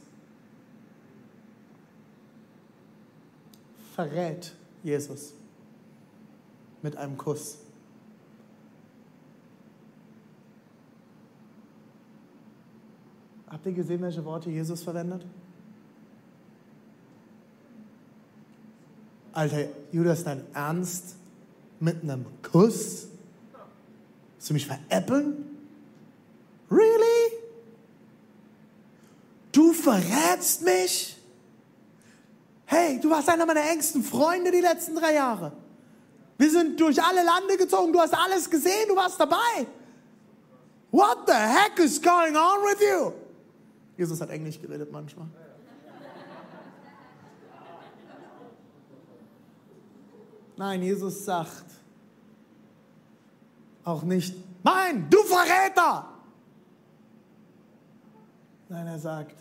Verrät 4.00 4.56
Jesus 4.82 5.34
mit 6.82 6.96
einem 6.96 7.18
Kuss. 7.18 7.58
Habt 13.50 13.66
ihr 13.66 13.74
gesehen, 13.74 14.02
welche 14.02 14.24
Worte 14.24 14.50
Jesus 14.52 14.84
verwendet? 14.84 15.26
Alter, 19.34 19.68
Judas, 19.92 20.24
dein 20.24 20.46
Ernst 20.54 21.18
mit 21.82 22.02
einem 22.02 22.26
Kuss? 22.42 23.10
Willst 24.36 24.50
du 24.50 24.54
mich 24.54 24.66
veräppeln? 24.66 25.44
Really? 26.72 27.34
Du 29.52 29.74
verrätst 29.74 30.64
mich? 30.64 31.19
Hey, 32.72 33.00
du 33.00 33.10
warst 33.10 33.28
einer 33.28 33.48
meiner 33.48 33.68
engsten 33.68 34.04
Freunde 34.04 34.52
die 34.52 34.62
letzten 34.62 34.96
drei 34.96 35.16
Jahre. 35.16 35.52
Wir 36.38 36.52
sind 36.52 36.80
durch 36.80 37.02
alle 37.02 37.24
Lande 37.24 37.58
gezogen, 37.58 37.92
du 37.92 38.00
hast 38.00 38.14
alles 38.14 38.48
gesehen, 38.48 38.88
du 38.88 38.96
warst 38.96 39.20
dabei. 39.20 39.66
What 40.92 41.26
the 41.26 41.34
heck 41.34 41.80
is 41.80 42.00
going 42.00 42.36
on 42.36 42.60
with 42.62 42.80
you? 42.80 43.12
Jesus 43.98 44.22
hat 44.22 44.30
Englisch 44.30 44.62
geredet 44.62 44.92
manchmal. 44.92 45.26
Nein, 50.56 50.84
Jesus 50.84 51.26
sagt 51.26 51.66
auch 53.84 54.04
nicht, 54.04 54.36
mein, 54.62 55.10
du 55.10 55.18
Verräter! 55.24 56.08
Nein, 58.68 58.86
er 58.86 59.00
sagt, 59.00 59.38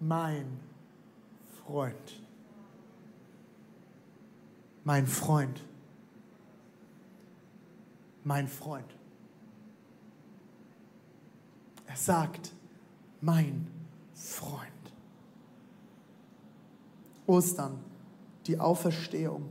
mein 0.00 0.69
Freund. 1.70 2.20
Mein 4.82 5.06
Freund. 5.06 5.62
Mein 8.24 8.48
Freund. 8.48 8.92
Er 11.86 11.94
sagt, 11.94 12.50
mein 13.20 13.68
Freund. 14.14 14.66
Ostern, 17.28 17.78
die 18.48 18.58
Auferstehung, 18.58 19.48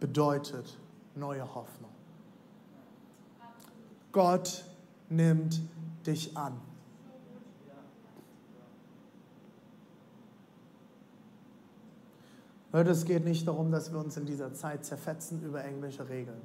bedeutet 0.00 0.80
neue 1.14 1.54
Hoffnung. 1.54 1.92
Gott 4.10 4.64
nimmt 5.08 5.60
dich 6.04 6.36
an. 6.36 6.67
Leute, 12.70 12.90
es 12.90 13.06
geht 13.06 13.24
nicht 13.24 13.48
darum, 13.48 13.70
dass 13.70 13.92
wir 13.92 13.98
uns 13.98 14.16
in 14.18 14.26
dieser 14.26 14.52
Zeit 14.52 14.84
zerfetzen 14.84 15.42
über 15.42 15.64
irgendwelche 15.64 16.08
Regeln. 16.08 16.40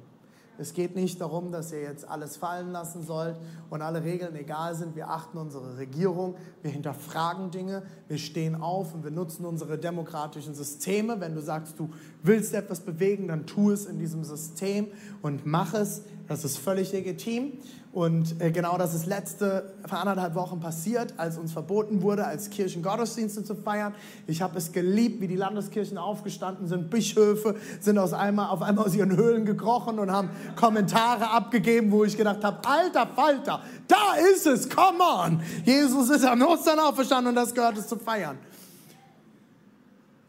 Es 0.56 0.72
geht 0.72 0.94
nicht 0.94 1.20
darum, 1.20 1.50
dass 1.50 1.72
ihr 1.72 1.82
jetzt 1.82 2.08
alles 2.08 2.36
fallen 2.36 2.70
lassen 2.70 3.02
sollt 3.02 3.36
und 3.70 3.82
alle 3.82 4.04
Regeln 4.04 4.36
egal 4.36 4.74
sind. 4.76 4.94
Wir 4.94 5.10
achten 5.10 5.36
unsere 5.36 5.76
Regierung, 5.78 6.36
wir 6.62 6.70
hinterfragen 6.70 7.50
Dinge, 7.50 7.82
wir 8.06 8.18
stehen 8.18 8.54
auf 8.54 8.94
und 8.94 9.02
wir 9.02 9.10
nutzen 9.10 9.44
unsere 9.44 9.78
demokratischen 9.78 10.54
Systeme. 10.54 11.20
Wenn 11.20 11.34
du 11.34 11.42
sagst, 11.42 11.78
du 11.78 11.90
willst 12.22 12.54
etwas 12.54 12.80
bewegen, 12.80 13.28
dann 13.28 13.46
tu 13.46 13.72
es 13.72 13.86
in 13.86 13.98
diesem 13.98 14.22
System 14.22 14.86
und 15.22 15.44
mach 15.44 15.74
es. 15.74 16.02
Das 16.26 16.44
ist 16.44 16.58
völlig 16.58 16.92
legitim. 16.92 17.52
Und 17.92 18.40
äh, 18.40 18.50
genau 18.50 18.76
das 18.76 18.92
ist 18.92 19.06
letzte, 19.06 19.72
vor 19.86 19.98
anderthalb 19.98 20.34
Wochen 20.34 20.58
passiert, 20.58 21.14
als 21.16 21.38
uns 21.38 21.52
verboten 21.52 22.02
wurde, 22.02 22.26
als 22.26 22.50
Kirchen 22.50 22.82
Gottesdienste 22.82 23.44
zu 23.44 23.54
feiern. 23.54 23.94
Ich 24.26 24.42
habe 24.42 24.58
es 24.58 24.72
geliebt, 24.72 25.20
wie 25.20 25.28
die 25.28 25.36
Landeskirchen 25.36 25.96
aufgestanden 25.96 26.66
sind. 26.66 26.90
Bischöfe 26.90 27.54
sind 27.78 27.98
aus 27.98 28.12
einmal, 28.12 28.48
auf 28.50 28.62
einmal 28.62 28.86
aus 28.86 28.96
ihren 28.96 29.16
Höhlen 29.16 29.44
gekrochen 29.44 30.00
und 30.00 30.10
haben 30.10 30.30
Kommentare 30.56 31.30
abgegeben, 31.30 31.92
wo 31.92 32.02
ich 32.02 32.16
gedacht 32.16 32.42
habe, 32.42 32.66
alter 32.66 33.06
Falter, 33.06 33.62
da 33.86 34.14
ist 34.34 34.46
es, 34.46 34.68
come 34.68 34.98
on. 34.98 35.40
Jesus 35.64 36.10
ist 36.10 36.24
am 36.24 36.42
Ostern 36.42 36.80
auferstanden 36.80 37.28
und 37.28 37.36
das 37.36 37.54
gehört 37.54 37.78
es 37.78 37.86
zu 37.86 37.96
feiern. 37.96 38.38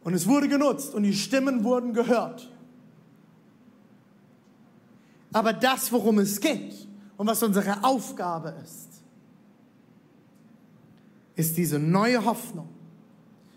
Und 0.04 0.14
es 0.14 0.28
wurde 0.28 0.48
genutzt 0.48 0.94
und 0.94 1.02
die 1.02 1.14
Stimmen 1.14 1.64
wurden 1.64 1.94
gehört. 1.94 2.48
Aber 5.36 5.52
das, 5.52 5.92
worum 5.92 6.20
es 6.20 6.40
geht 6.40 6.88
und 7.18 7.28
was 7.28 7.44
unsere 7.44 7.84
Aufgabe 7.84 8.56
ist, 8.64 8.88
ist 11.36 11.58
diese 11.58 11.78
neue 11.78 12.24
Hoffnung 12.24 12.70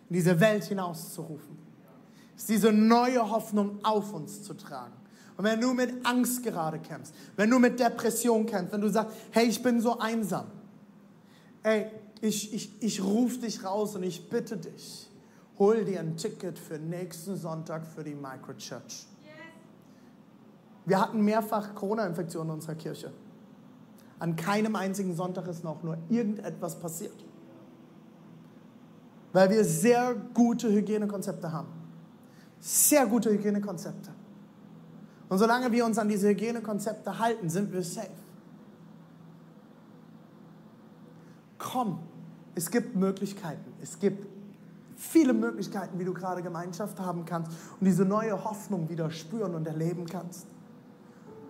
in 0.08 0.16
diese 0.16 0.40
Welt 0.40 0.64
hinauszurufen. 0.64 1.56
Ist 2.36 2.48
diese 2.48 2.72
neue 2.72 3.30
Hoffnung 3.30 3.78
auf 3.84 4.12
uns 4.12 4.42
zu 4.42 4.54
tragen. 4.54 4.94
Und 5.36 5.44
wenn 5.44 5.60
du 5.60 5.72
mit 5.72 6.04
Angst 6.04 6.42
gerade 6.42 6.80
kämpfst, 6.80 7.14
wenn 7.36 7.48
du 7.48 7.60
mit 7.60 7.78
Depression 7.78 8.44
kämpfst, 8.44 8.72
wenn 8.72 8.80
du 8.80 8.90
sagst, 8.90 9.14
hey, 9.30 9.46
ich 9.46 9.62
bin 9.62 9.80
so 9.80 10.00
einsam, 10.00 10.46
ey, 11.62 11.86
ich, 12.20 12.52
ich, 12.54 12.72
ich 12.82 13.04
rufe 13.04 13.38
dich 13.38 13.62
raus 13.62 13.94
und 13.94 14.02
ich 14.02 14.28
bitte 14.28 14.56
dich, 14.56 15.08
hol 15.60 15.84
dir 15.84 16.00
ein 16.00 16.16
Ticket 16.16 16.58
für 16.58 16.76
nächsten 16.76 17.36
Sonntag 17.36 17.86
für 17.86 18.02
die 18.02 18.16
Microchurch. 18.16 19.06
Wir 20.88 20.98
hatten 20.98 21.22
mehrfach 21.22 21.74
Corona-Infektionen 21.74 22.48
in 22.48 22.54
unserer 22.54 22.74
Kirche. 22.74 23.12
An 24.18 24.36
keinem 24.36 24.74
einzigen 24.74 25.14
Sonntag 25.14 25.46
ist 25.46 25.62
noch 25.62 25.82
nur 25.82 25.98
irgendetwas 26.08 26.80
passiert. 26.80 27.24
Weil 29.34 29.50
wir 29.50 29.64
sehr 29.66 30.14
gute 30.32 30.72
Hygienekonzepte 30.72 31.52
haben. 31.52 31.68
Sehr 32.58 33.06
gute 33.06 33.30
Hygienekonzepte. 33.30 34.10
Und 35.28 35.36
solange 35.36 35.70
wir 35.70 35.84
uns 35.84 35.98
an 35.98 36.08
diese 36.08 36.30
Hygienekonzepte 36.30 37.18
halten, 37.18 37.50
sind 37.50 37.70
wir 37.70 37.82
safe. 37.82 38.08
Komm, 41.58 41.98
es 42.54 42.70
gibt 42.70 42.96
Möglichkeiten. 42.96 43.74
Es 43.82 43.98
gibt 43.98 44.26
viele 44.96 45.34
Möglichkeiten, 45.34 45.98
wie 45.98 46.04
du 46.04 46.14
gerade 46.14 46.42
Gemeinschaft 46.42 46.98
haben 46.98 47.26
kannst 47.26 47.52
und 47.78 47.84
diese 47.84 48.06
neue 48.06 48.42
Hoffnung 48.42 48.88
wieder 48.88 49.10
spüren 49.10 49.54
und 49.54 49.66
erleben 49.66 50.06
kannst. 50.06 50.46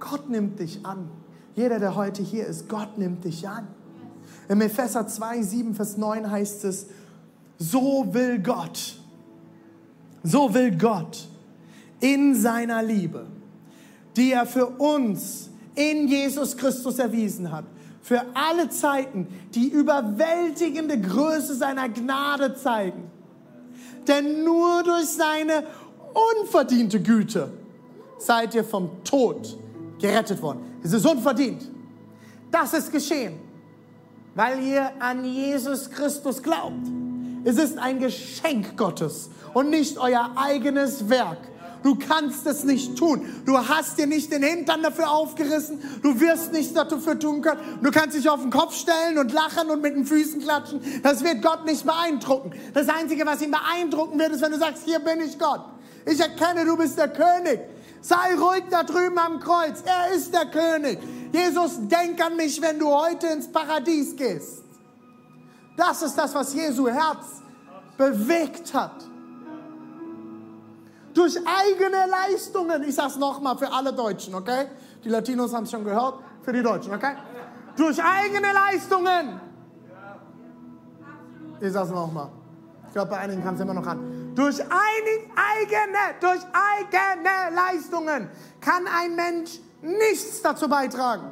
Gott 0.00 0.28
nimmt 0.28 0.60
dich 0.60 0.84
an. 0.84 1.10
Jeder, 1.54 1.78
der 1.78 1.96
heute 1.96 2.22
hier 2.22 2.46
ist, 2.46 2.68
Gott 2.68 2.98
nimmt 2.98 3.24
dich 3.24 3.48
an. 3.48 3.66
Im 4.48 4.60
Epheser 4.60 5.06
2, 5.06 5.42
7, 5.42 5.74
Vers 5.74 5.96
9 5.96 6.30
heißt 6.30 6.64
es, 6.64 6.86
so 7.58 8.06
will 8.12 8.38
Gott, 8.38 8.96
so 10.22 10.54
will 10.54 10.76
Gott 10.76 11.26
in 12.00 12.34
seiner 12.34 12.82
Liebe, 12.82 13.26
die 14.16 14.32
er 14.32 14.46
für 14.46 14.66
uns 14.66 15.50
in 15.74 16.08
Jesus 16.08 16.56
Christus 16.56 16.98
erwiesen 16.98 17.50
hat, 17.50 17.64
für 18.00 18.22
alle 18.34 18.68
Zeiten 18.70 19.26
die 19.54 19.68
überwältigende 19.68 21.00
Größe 21.00 21.54
seiner 21.54 21.88
Gnade 21.88 22.54
zeigen. 22.54 23.10
Denn 24.06 24.44
nur 24.44 24.82
durch 24.82 25.06
seine 25.06 25.64
unverdiente 26.40 27.02
Güte 27.02 27.52
seid 28.18 28.54
ihr 28.54 28.64
vom 28.64 29.04
Tod 29.04 29.58
gerettet 29.98 30.40
worden. 30.42 30.60
Es 30.82 30.92
ist 30.92 31.06
unverdient. 31.06 31.62
Das 32.50 32.72
ist 32.72 32.90
geschehen, 32.90 33.34
weil 34.34 34.62
ihr 34.62 34.90
an 35.00 35.24
Jesus 35.24 35.90
Christus 35.90 36.42
glaubt. 36.42 36.86
Es 37.44 37.56
ist 37.56 37.78
ein 37.78 37.98
Geschenk 37.98 38.76
Gottes 38.76 39.30
und 39.54 39.70
nicht 39.70 39.98
euer 39.98 40.30
eigenes 40.36 41.08
Werk. 41.08 41.38
Du 41.82 41.96
kannst 41.96 42.46
es 42.46 42.64
nicht 42.64 42.96
tun. 42.96 43.42
Du 43.46 43.56
hast 43.56 43.98
dir 43.98 44.06
nicht 44.06 44.32
den 44.32 44.42
Hintern 44.42 44.82
dafür 44.82 45.10
aufgerissen. 45.10 45.78
Du 46.02 46.20
wirst 46.20 46.52
nichts 46.52 46.74
dafür 46.74 47.18
tun 47.18 47.40
können. 47.40 47.60
Du 47.82 47.90
kannst 47.90 48.16
dich 48.16 48.28
auf 48.28 48.40
den 48.40 48.50
Kopf 48.50 48.74
stellen 48.74 49.18
und 49.18 49.32
lachen 49.32 49.70
und 49.70 49.80
mit 49.80 49.94
den 49.94 50.04
Füßen 50.04 50.42
klatschen. 50.42 50.80
Das 51.02 51.22
wird 51.22 51.40
Gott 51.40 51.64
nicht 51.64 51.86
beeindrucken. 51.86 52.52
Das 52.74 52.88
Einzige, 52.88 53.24
was 53.26 53.40
ihn 53.42 53.52
beeindrucken 53.52 54.18
wird, 54.18 54.32
ist, 54.32 54.42
wenn 54.42 54.52
du 54.52 54.58
sagst, 54.58 54.82
hier 54.84 54.98
bin 54.98 55.20
ich 55.20 55.38
Gott. 55.38 55.60
Ich 56.04 56.18
erkenne, 56.18 56.64
du 56.64 56.76
bist 56.76 56.98
der 56.98 57.08
König. 57.08 57.60
Sei 58.00 58.34
ruhig 58.36 58.64
da 58.70 58.82
drüben 58.82 59.18
am 59.18 59.40
Kreuz. 59.40 59.82
Er 59.84 60.14
ist 60.14 60.32
der 60.32 60.46
König. 60.46 60.98
Jesus, 61.32 61.78
denk 61.88 62.24
an 62.24 62.36
mich, 62.36 62.60
wenn 62.62 62.78
du 62.78 62.90
heute 62.90 63.26
ins 63.28 63.50
Paradies 63.50 64.16
gehst. 64.16 64.62
Das 65.76 66.02
ist 66.02 66.16
das, 66.16 66.34
was 66.34 66.54
Jesu 66.54 66.88
Herz 66.88 67.42
bewegt 67.96 68.72
hat 68.74 69.08
durch 71.18 71.36
eigene 71.36 72.06
Leistungen. 72.08 72.84
Ich 72.84 72.94
sage 72.94 73.08
es 73.08 73.16
nochmal 73.16 73.58
für 73.58 73.72
alle 73.72 73.92
Deutschen, 73.92 74.34
okay? 74.34 74.66
Die 75.04 75.08
Latinos 75.08 75.52
haben 75.52 75.64
es 75.64 75.70
schon 75.70 75.84
gehört, 75.84 76.20
für 76.42 76.52
die 76.52 76.62
Deutschen, 76.62 76.94
okay? 76.94 77.14
Durch 77.76 78.02
eigene 78.02 78.52
Leistungen. 78.52 79.40
Ich 81.60 81.72
sage 81.72 81.88
es 81.88 81.92
nochmal. 81.92 82.28
Ich 82.86 82.92
glaube, 82.92 83.10
bei 83.10 83.18
einigen 83.18 83.42
kam 83.42 83.54
es 83.54 83.60
immer 83.60 83.74
noch 83.74 83.86
an. 83.86 83.98
Durch 84.38 84.60
eigene, 84.60 85.98
durch 86.20 86.40
eigene 86.52 87.56
Leistungen 87.56 88.28
kann 88.60 88.86
ein 88.86 89.16
Mensch 89.16 89.58
nichts 89.82 90.40
dazu 90.40 90.68
beitragen. 90.68 91.24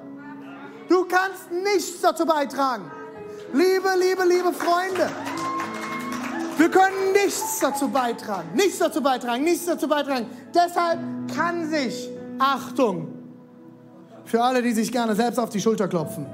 Du 0.89 1.05
kannst 1.05 1.53
nichts 1.53 2.01
dazu 2.01 2.27
beitragen. 2.27 2.91
Liebe, 3.53 3.91
liebe, 3.97 4.25
liebe 4.25 4.53
Freunde. 4.53 5.09
Wir 6.57 6.69
können 6.69 7.13
nichts 7.13 7.61
dazu 7.61 7.87
beitragen, 7.87 8.49
nichts 8.55 8.79
dazu 8.79 9.01
beitragen, 9.01 9.45
nichts 9.45 9.67
dazu 9.67 9.87
beitragen. 9.87 10.27
Deshalb 10.53 10.99
kann 11.33 11.71
sich, 11.71 12.11
Achtung, 12.41 13.07
für 14.25 14.43
alle, 14.43 14.63
die 14.63 14.73
sich 14.73 14.91
gerne 14.91 15.15
selbst 15.15 15.39
auf 15.39 15.51
die 15.51 15.61
Schulter 15.61 15.87
klopfen, 15.87 16.27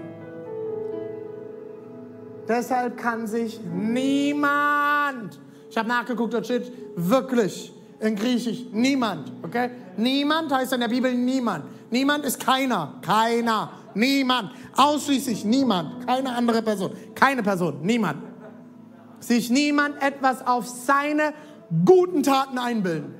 deshalb 2.48 2.96
kann 2.96 3.26
sich 3.26 3.61
niemand, 3.61 5.38
ich 5.72 5.78
habe 5.78 5.88
nachgeguckt, 5.88 6.35
dort 6.35 6.44
steht 6.44 6.70
wirklich 6.94 7.72
in 7.98 8.14
Griechisch 8.14 8.66
niemand, 8.72 9.32
okay? 9.42 9.70
Niemand 9.96 10.52
heißt 10.52 10.72
in 10.72 10.80
der 10.80 10.88
Bibel 10.88 11.12
niemand. 11.12 11.64
Niemand 11.90 12.24
ist 12.24 12.38
keiner, 12.38 12.94
keiner, 13.02 13.72
niemand, 13.94 14.52
ausschließlich 14.76 15.44
niemand, 15.44 16.06
keine 16.06 16.35
andere 16.35 16.62
Person, 16.62 16.92
keine 17.14 17.42
Person, 17.42 17.80
niemand 17.82 18.32
sich 19.24 19.50
niemand 19.50 20.02
etwas 20.02 20.46
auf 20.46 20.66
seine 20.66 21.32
guten 21.85 22.22
Taten 22.22 22.58
einbilden. 22.58 23.14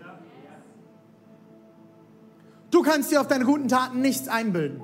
Du 2.71 2.83
kannst 2.83 3.11
dir 3.11 3.21
auf 3.21 3.29
deine 3.29 3.45
guten 3.45 3.69
Taten 3.69 4.01
nichts 4.01 4.29
einbilden. 4.29 4.83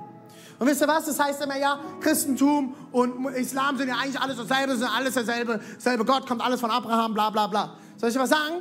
Und 0.59 0.67
wisst 0.67 0.81
ihr 0.81 0.87
was? 0.87 1.05
Das 1.05 1.17
heißt 1.17 1.41
immer, 1.41 1.57
ja, 1.57 1.79
Christentum 2.01 2.75
und 2.91 3.25
Islam 3.35 3.77
sind 3.77 3.87
ja 3.87 3.95
eigentlich 3.95 4.19
alles 4.19 4.35
dasselbe, 4.35 4.75
sind 4.75 4.89
alles 4.93 5.13
derselbe, 5.13 5.61
selbe 5.77 6.03
Gott, 6.03 6.27
kommt 6.27 6.41
alles 6.41 6.59
von 6.59 6.69
Abraham, 6.69 7.13
bla 7.13 7.29
bla 7.29 7.47
bla. 7.47 7.77
Soll 7.95 8.09
ich 8.09 8.19
was 8.19 8.29
sagen? 8.29 8.55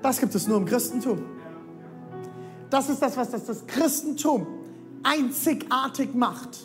Das 0.00 0.20
gibt 0.20 0.34
es 0.34 0.46
nur 0.46 0.58
im 0.58 0.64
Christentum. 0.64 1.24
Das 2.70 2.88
ist 2.88 3.02
das, 3.02 3.16
was 3.16 3.30
das, 3.30 3.46
das 3.46 3.66
Christentum 3.66 4.46
einzigartig 5.02 6.14
macht. 6.14 6.58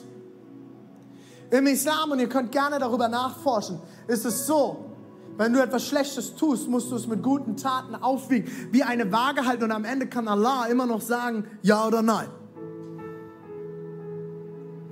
Im 1.50 1.66
Islam, 1.68 2.12
und 2.12 2.20
ihr 2.20 2.30
könnt 2.30 2.52
gerne 2.52 2.78
darüber 2.78 3.08
nachforschen, 3.08 3.80
ist 4.08 4.26
es 4.26 4.46
so, 4.46 4.86
wenn 5.38 5.52
du 5.52 5.62
etwas 5.62 5.88
Schlechtes 5.88 6.36
tust, 6.36 6.68
musst 6.68 6.92
du 6.92 6.96
es 6.96 7.08
mit 7.08 7.24
guten 7.24 7.58
Taten 7.58 7.96
aufwiegen, 7.96 8.52
wie 8.72 8.84
eine 8.84 9.12
Waage 9.12 9.46
halten 9.46 9.64
und 9.64 9.72
am 9.72 9.86
Ende 9.86 10.08
kann 10.08 10.28
Allah 10.28 10.66
immer 10.68 10.86
noch 10.86 11.02
sagen, 11.02 11.46
ja 11.64 11.88
oder 11.88 12.04
nein. 12.04 12.28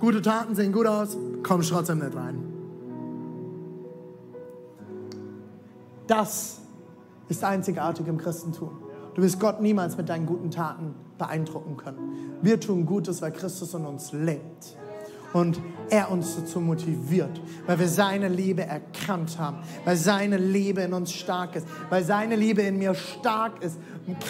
Gute 0.01 0.23
Taten 0.23 0.55
sehen 0.55 0.73
gut 0.73 0.87
aus, 0.87 1.15
komm 1.43 1.61
trotzdem 1.61 1.99
nicht 1.99 2.15
rein. 2.15 2.43
Das 6.07 6.59
ist 7.29 7.43
einzigartig 7.43 8.07
im 8.07 8.17
Christentum. 8.17 8.71
Du 9.13 9.21
wirst 9.21 9.39
Gott 9.39 9.61
niemals 9.61 9.97
mit 9.97 10.09
deinen 10.09 10.25
guten 10.25 10.49
Taten 10.49 10.95
beeindrucken 11.19 11.77
können. 11.77 12.39
Wir 12.41 12.59
tun 12.59 12.87
Gutes, 12.87 13.21
weil 13.21 13.31
Christus 13.31 13.75
in 13.75 13.85
uns 13.85 14.11
lebt 14.11 14.75
und 15.33 15.59
er 15.89 16.09
uns 16.09 16.35
dazu 16.37 16.61
motiviert, 16.61 17.41
weil 17.65 17.79
wir 17.79 17.87
seine 17.87 18.29
Liebe 18.29 18.63
erkannt 18.63 19.37
haben, 19.37 19.57
weil 19.83 19.97
seine 19.97 20.37
Liebe 20.37 20.81
in 20.81 20.93
uns 20.93 21.11
stark 21.11 21.55
ist, 21.55 21.67
weil 21.89 22.03
seine 22.05 22.37
Liebe 22.37 22.61
in 22.61 22.77
mir 22.77 22.95
stark 22.95 23.61
ist, 23.61 23.77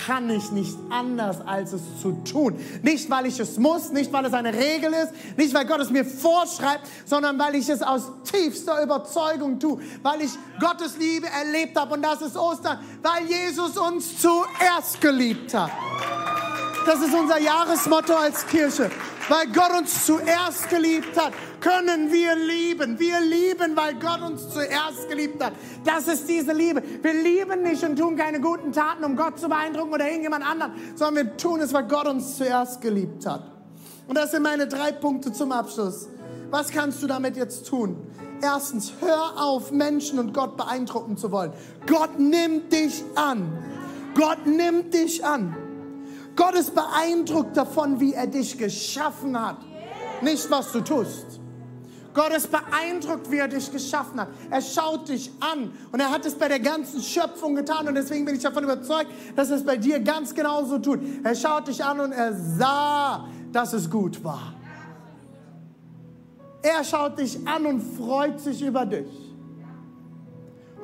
kann 0.06 0.30
ich 0.30 0.52
nicht 0.52 0.76
anders, 0.90 1.40
als 1.46 1.74
es 1.74 1.82
zu 2.02 2.14
tun. 2.24 2.56
Nicht, 2.82 3.10
weil 3.10 3.28
ich 3.28 3.40
es 3.40 3.58
muss, 3.58 3.92
nicht, 3.92 4.12
weil 4.12 4.26
es 4.26 4.34
eine 4.34 4.54
Regel 4.54 4.92
ist, 4.92 5.38
nicht, 5.38 5.54
weil 5.54 5.66
Gott 5.66 5.82
es 5.82 5.92
mir 5.92 6.04
vorschreibt, 6.04 6.88
sondern 7.06 7.38
weil 7.38 7.56
ich 7.56 7.70
es 7.70 7.84
aus 7.84 8.12
tiefster 8.24 8.82
Überzeugung 8.84 9.60
tue, 9.60 9.80
weil 10.02 10.22
ich 10.22 10.32
Gottes 10.60 10.98
Liebe 10.98 11.28
erlebt 11.28 11.80
habe 11.80 11.94
und 11.94 12.02
das 12.02 12.22
ist 12.22 12.36
Ostern, 12.36 12.80
weil 13.04 13.28
Jesus 13.28 13.78
uns 13.78 14.20
zuerst 14.20 15.00
geliebt 15.00 15.54
hat. 15.54 15.72
Das 16.86 17.00
ist 17.00 17.13
unser 17.13 17.39
Jahresmotto 17.39 18.13
als 18.13 18.46
Kirche. 18.48 18.89
Weil 19.30 19.48
Gott 19.48 19.72
uns 19.80 20.06
zuerst 20.06 20.67
geliebt 20.70 21.15
hat, 21.15 21.32
können 21.60 22.12
wir 22.12 22.36
lieben. 22.36 23.00
Wir 23.00 23.22
lieben, 23.22 23.76
weil 23.76 23.94
Gott 23.96 24.22
uns 24.22 24.50
zuerst 24.50 25.08
geliebt 25.08 25.44
hat. 25.44 25.54
Das 25.86 26.08
ist 26.08 26.28
diese 26.28 26.54
Liebe. 26.54 26.82
Wir 27.02 27.13
lieben 27.13 27.62
nicht 27.62 27.84
und 27.84 27.98
tun 27.98 28.17
keine 28.17 28.41
guten 28.41 28.72
Taten, 28.74 29.04
um 29.04 29.15
Gott 29.15 29.39
zu 29.39 29.48
beeindrucken 29.48 29.94
oder 29.94 30.06
irgendjemand 30.06 30.46
anderen, 30.46 30.74
sondern 30.96 31.28
wir 31.28 31.38
tun 31.38 31.62
es, 31.62 31.72
weil 31.72 31.88
Gott 31.88 32.08
uns 32.08 32.38
zuerst 32.38 32.82
geliebt 32.82 33.26
hat. 33.26 33.44
Und 34.08 34.17
das 34.17 34.32
sind 34.32 34.41
meine 34.41 34.67
drei 34.67 34.91
Punkte 34.91 35.32
zum 35.32 35.52
Abschluss. 35.52 36.10
Was 36.50 36.72
kannst 36.72 37.02
du 37.04 37.08
damit 37.08 37.38
jetzt 37.38 37.67
tun? 37.67 37.96
Erstens, 38.41 38.94
hör 39.00 39.39
auf, 39.39 39.72
Menschen 39.72 40.17
und 40.17 40.34
Gott 40.34 40.58
beeindrucken 40.58 41.15
zu 41.15 41.32
wollen. 41.32 41.54
Gott 41.86 42.17
nimmt 42.17 42.74
dich 42.74 43.04
an. 43.15 43.58
Gott 44.15 44.48
nimmt 44.48 44.94
dich 44.96 45.24
an. 45.24 45.56
Gott 46.36 46.56
ist 46.56 46.74
beeindruckt 46.74 47.58
davon, 47.58 48.00
wie 48.00 48.13
er 48.13 48.28
dich 48.28 48.58
geschaffen 48.58 49.39
hat, 49.39 49.58
nicht 50.22 50.50
was 50.50 50.72
du 50.72 50.82
tust. 50.82 51.41
Gott 52.13 52.32
ist 52.36 52.50
beeindruckt, 52.52 53.32
wie 53.32 53.38
er 53.38 53.48
dich 53.48 53.72
geschaffen 53.72 54.20
hat. 54.20 54.28
Er 54.50 54.62
schaut 54.62 55.08
dich 55.08 55.32
an 55.39 55.72
und 55.91 56.00
er 56.00 56.12
hat 56.12 56.26
es 56.26 56.36
bei 56.36 56.50
der 56.50 56.60
ganzen 56.60 57.02
Schöpfung 57.02 57.56
getan 57.56 57.88
und 57.88 57.96
deswegen 57.96 58.26
bin 58.26 58.36
ich 58.36 58.44
davon 58.44 58.63
überzeugt, 58.63 59.10
dass 59.36 59.50
er 59.50 59.58
es 59.58 59.65
bei 59.65 59.78
dir 59.78 60.00
ganz 60.00 60.36
genauso 60.36 60.78
tut. 60.80 61.00
Er 61.24 61.36
schaut 61.36 61.67
dich 61.67 61.84
an 61.84 62.02
und 62.02 62.12
er 62.12 62.34
sah, 62.34 63.28
dass 63.54 63.72
es 63.74 63.89
gut 63.89 64.24
war. 64.24 64.54
Er 66.62 66.84
schaut 66.84 67.17
dich 67.17 67.48
an 67.48 67.65
und 67.65 67.82
freut 67.82 68.39
sich 68.39 68.62
über 68.62 68.86
dich. 68.86 69.10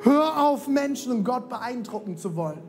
Hör 0.00 0.42
auf, 0.42 0.66
Menschen 0.66 1.12
und 1.12 1.24
Gott 1.24 1.48
beeindrucken 1.48 2.16
zu 2.16 2.34
wollen. 2.36 2.62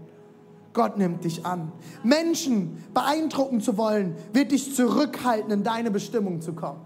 Gott 0.74 0.98
nimmt 0.98 1.24
dich 1.24 1.46
an. 1.46 1.72
Menschen 2.04 2.84
beeindrucken 2.94 3.62
zu 3.62 3.78
wollen, 3.78 4.16
wird 4.34 4.52
dich 4.52 4.76
zurückhalten, 4.76 5.52
in 5.52 5.64
deine 5.64 5.92
Bestimmung 5.92 6.42
zu 6.42 6.54
kommen. 6.54 6.82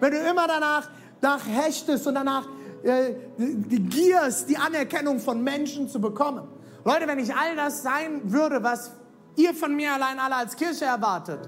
Wenn 0.00 0.12
du 0.12 0.18
immer 0.18 0.46
danach 0.46 0.88
nach 1.20 1.46
hechtest 1.46 2.06
und 2.06 2.14
danach 2.14 2.46
äh, 2.82 3.14
gierst, 3.38 4.48
die 4.48 4.56
Anerkennung 4.56 5.20
von 5.20 5.42
Menschen 5.42 5.88
zu 5.88 6.00
bekommen. 6.00 6.48
Leute, 6.84 7.06
wenn 7.06 7.18
ich 7.18 7.34
all 7.34 7.56
das 7.56 7.82
sein 7.82 8.22
würde, 8.24 8.62
was 8.62 8.92
ihr 9.36 9.54
von 9.54 9.74
mir 9.76 9.92
allein 9.92 10.18
alle 10.18 10.36
als 10.36 10.56
Kirche 10.56 10.86
erwartet. 10.86 11.40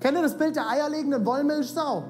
Kennt 0.00 0.18
ihr 0.18 0.22
das 0.22 0.36
Bild 0.36 0.56
der 0.56 0.68
eierlegenden 0.68 1.24
Wollmilchsau? 1.24 2.04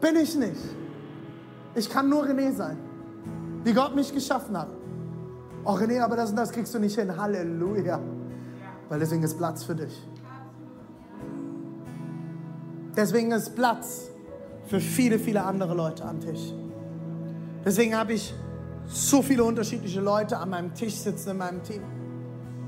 Bin 0.00 0.16
ich 0.16 0.34
nicht. 0.34 0.60
Ich 1.74 1.88
kann 1.90 2.08
nur 2.08 2.24
René 2.24 2.52
sein, 2.52 2.78
wie 3.64 3.72
Gott 3.72 3.94
mich 3.94 4.12
geschaffen 4.12 4.56
hat. 4.56 4.68
Oh 5.64 5.72
René, 5.72 6.00
aber 6.02 6.16
das 6.16 6.30
und 6.30 6.36
das 6.36 6.52
kriegst 6.52 6.74
du 6.74 6.78
nicht 6.78 6.98
hin. 6.98 7.16
Halleluja. 7.16 7.98
Weil 8.88 8.98
deswegen 8.98 9.22
ist 9.22 9.38
Platz 9.38 9.64
für 9.64 9.74
dich. 9.74 10.02
Deswegen 12.96 13.32
ist 13.32 13.54
Platz 13.54 14.10
für 14.66 14.78
viele, 14.78 15.18
viele 15.18 15.42
andere 15.42 15.74
Leute 15.74 16.04
am 16.04 16.20
Tisch. 16.20 16.52
Deswegen 17.64 17.96
habe 17.96 18.12
ich 18.12 18.34
so 18.86 19.22
viele 19.22 19.42
unterschiedliche 19.42 20.00
Leute 20.00 20.36
an 20.36 20.50
meinem 20.50 20.74
Tisch 20.74 20.94
sitzen 20.94 21.30
in 21.30 21.38
meinem 21.38 21.62
Team. 21.62 21.82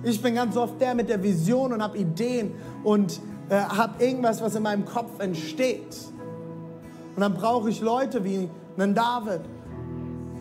Ich 0.03 0.21
bin 0.23 0.35
ganz 0.35 0.57
oft 0.57 0.81
der 0.81 0.95
mit 0.95 1.09
der 1.09 1.23
Vision 1.23 1.73
und 1.73 1.83
habe 1.83 1.99
Ideen 1.99 2.53
und 2.83 3.21
äh, 3.49 3.57
habe 3.57 4.03
irgendwas, 4.03 4.41
was 4.41 4.55
in 4.55 4.63
meinem 4.63 4.85
Kopf 4.85 5.21
entsteht. 5.21 5.97
Und 7.15 7.21
dann 7.21 7.35
brauche 7.35 7.71
ich 7.71 7.81
Leute 7.81 8.25
wie 8.25 8.49
einen 8.77 8.95
David, 8.95 9.43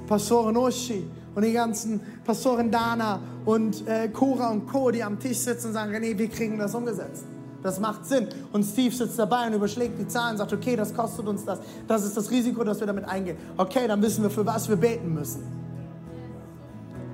Pastorin 0.08 0.58
Uschi 0.58 1.06
und 1.34 1.44
die 1.44 1.54
ganzen 1.54 2.00
Pastorin 2.24 2.72
Dana 2.72 3.20
und 3.46 3.88
äh, 3.88 4.10
Cora 4.10 4.50
und 4.52 4.68
Co., 4.68 4.92
die 4.92 5.04
am 5.04 5.20
Tisch 5.20 5.38
sitzen 5.38 5.68
und 5.68 5.74
sagen, 5.74 5.94
René, 5.94 6.18
wir 6.18 6.30
kriegen 6.30 6.58
das 6.58 6.74
umgesetzt. 6.74 7.26
Das 7.62 7.80
macht 7.80 8.06
Sinn. 8.06 8.28
Und 8.54 8.64
Steve 8.64 8.94
sitzt 8.94 9.18
dabei 9.18 9.48
und 9.48 9.54
überschlägt 9.54 9.98
die 10.00 10.08
Zahlen 10.08 10.34
und 10.34 10.38
sagt, 10.38 10.54
okay, 10.54 10.76
das 10.76 10.94
kostet 10.94 11.26
uns 11.28 11.44
das. 11.46 11.60
Das 11.88 12.06
ist 12.06 12.16
das 12.16 12.30
Risiko, 12.30 12.64
dass 12.64 12.80
wir 12.80 12.86
damit 12.86 13.06
eingehen. 13.06 13.38
Okay, 13.58 13.88
dann 13.88 14.02
wissen 14.04 14.22
wir, 14.22 14.30
für 14.30 14.46
was 14.46 14.70
wir 14.70 14.76
beten 14.76 15.14
müssen. 15.14 15.44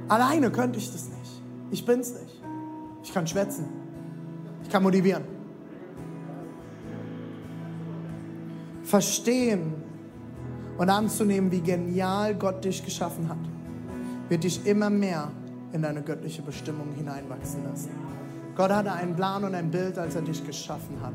Alleine 0.10 0.52
könnte 0.52 0.78
ich 0.78 0.92
das 0.92 1.08
nicht. 1.08 1.42
Ich 1.72 1.86
bin's 1.86 2.12
nicht. 2.12 2.42
Ich 3.02 3.14
kann 3.14 3.26
schwätzen. 3.26 3.66
Ich 4.64 4.70
kann 4.70 4.84
motivieren. 4.84 5.24
Verstehen 8.84 9.74
und 10.82 10.90
anzunehmen, 10.90 11.52
wie 11.52 11.62
genial 11.62 12.34
Gott 12.34 12.66
dich 12.66 12.84
geschaffen 12.84 13.30
hat, 13.30 13.38
wird 14.30 14.44
dich 14.44 14.66
immer 14.66 14.90
mehr 14.90 15.30
in 15.74 15.84
deine 15.84 16.02
göttliche 16.02 16.42
Bestimmung 16.42 16.92
hineinwachsen 16.98 17.64
lassen. 17.64 17.92
Gott 18.56 18.72
hatte 18.72 18.92
einen 18.92 19.16
Plan 19.16 19.44
und 19.44 19.54
ein 19.54 19.70
Bild, 19.70 20.00
als 20.00 20.16
er 20.16 20.24
dich 20.24 20.44
geschaffen 20.44 21.00
hat. 21.04 21.14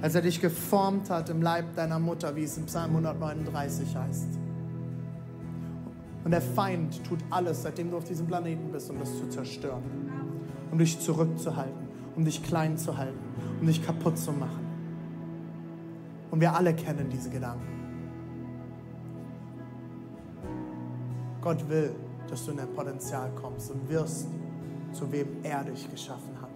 Als 0.00 0.14
er 0.14 0.22
dich 0.22 0.40
geformt 0.40 1.10
hat 1.10 1.28
im 1.28 1.42
Leib 1.42 1.74
deiner 1.74 1.98
Mutter, 1.98 2.36
wie 2.36 2.44
es 2.44 2.56
im 2.56 2.66
Psalm 2.66 2.90
139 2.90 3.96
heißt. 3.96 4.28
Und 6.22 6.30
der 6.30 6.40
Feind 6.40 7.02
tut 7.02 7.18
alles, 7.30 7.62
seitdem 7.64 7.90
du 7.90 7.96
auf 7.96 8.04
diesem 8.04 8.28
Planeten 8.28 8.70
bist, 8.70 8.90
um 8.90 9.00
das 9.00 9.10
zu 9.18 9.28
zerstören. 9.28 9.82
Um 10.70 10.78
dich 10.78 11.00
zurückzuhalten, 11.00 11.88
um 12.14 12.24
dich 12.24 12.44
klein 12.44 12.78
zu 12.78 12.96
halten, 12.96 13.18
um 13.60 13.66
dich 13.66 13.84
kaputt 13.84 14.18
zu 14.18 14.30
machen. 14.30 14.64
Und 16.30 16.40
wir 16.40 16.54
alle 16.54 16.74
kennen 16.74 17.08
diese 17.10 17.28
Gedanken. 17.28 17.79
Gott 21.42 21.68
will, 21.68 21.94
dass 22.28 22.44
du 22.44 22.52
in 22.52 22.58
dein 22.58 22.72
Potenzial 22.72 23.30
kommst 23.40 23.70
und 23.70 23.88
wirst, 23.88 24.28
zu 24.92 25.10
wem 25.10 25.28
er 25.42 25.64
dich 25.64 25.90
geschaffen 25.90 26.40
hat. 26.40 26.50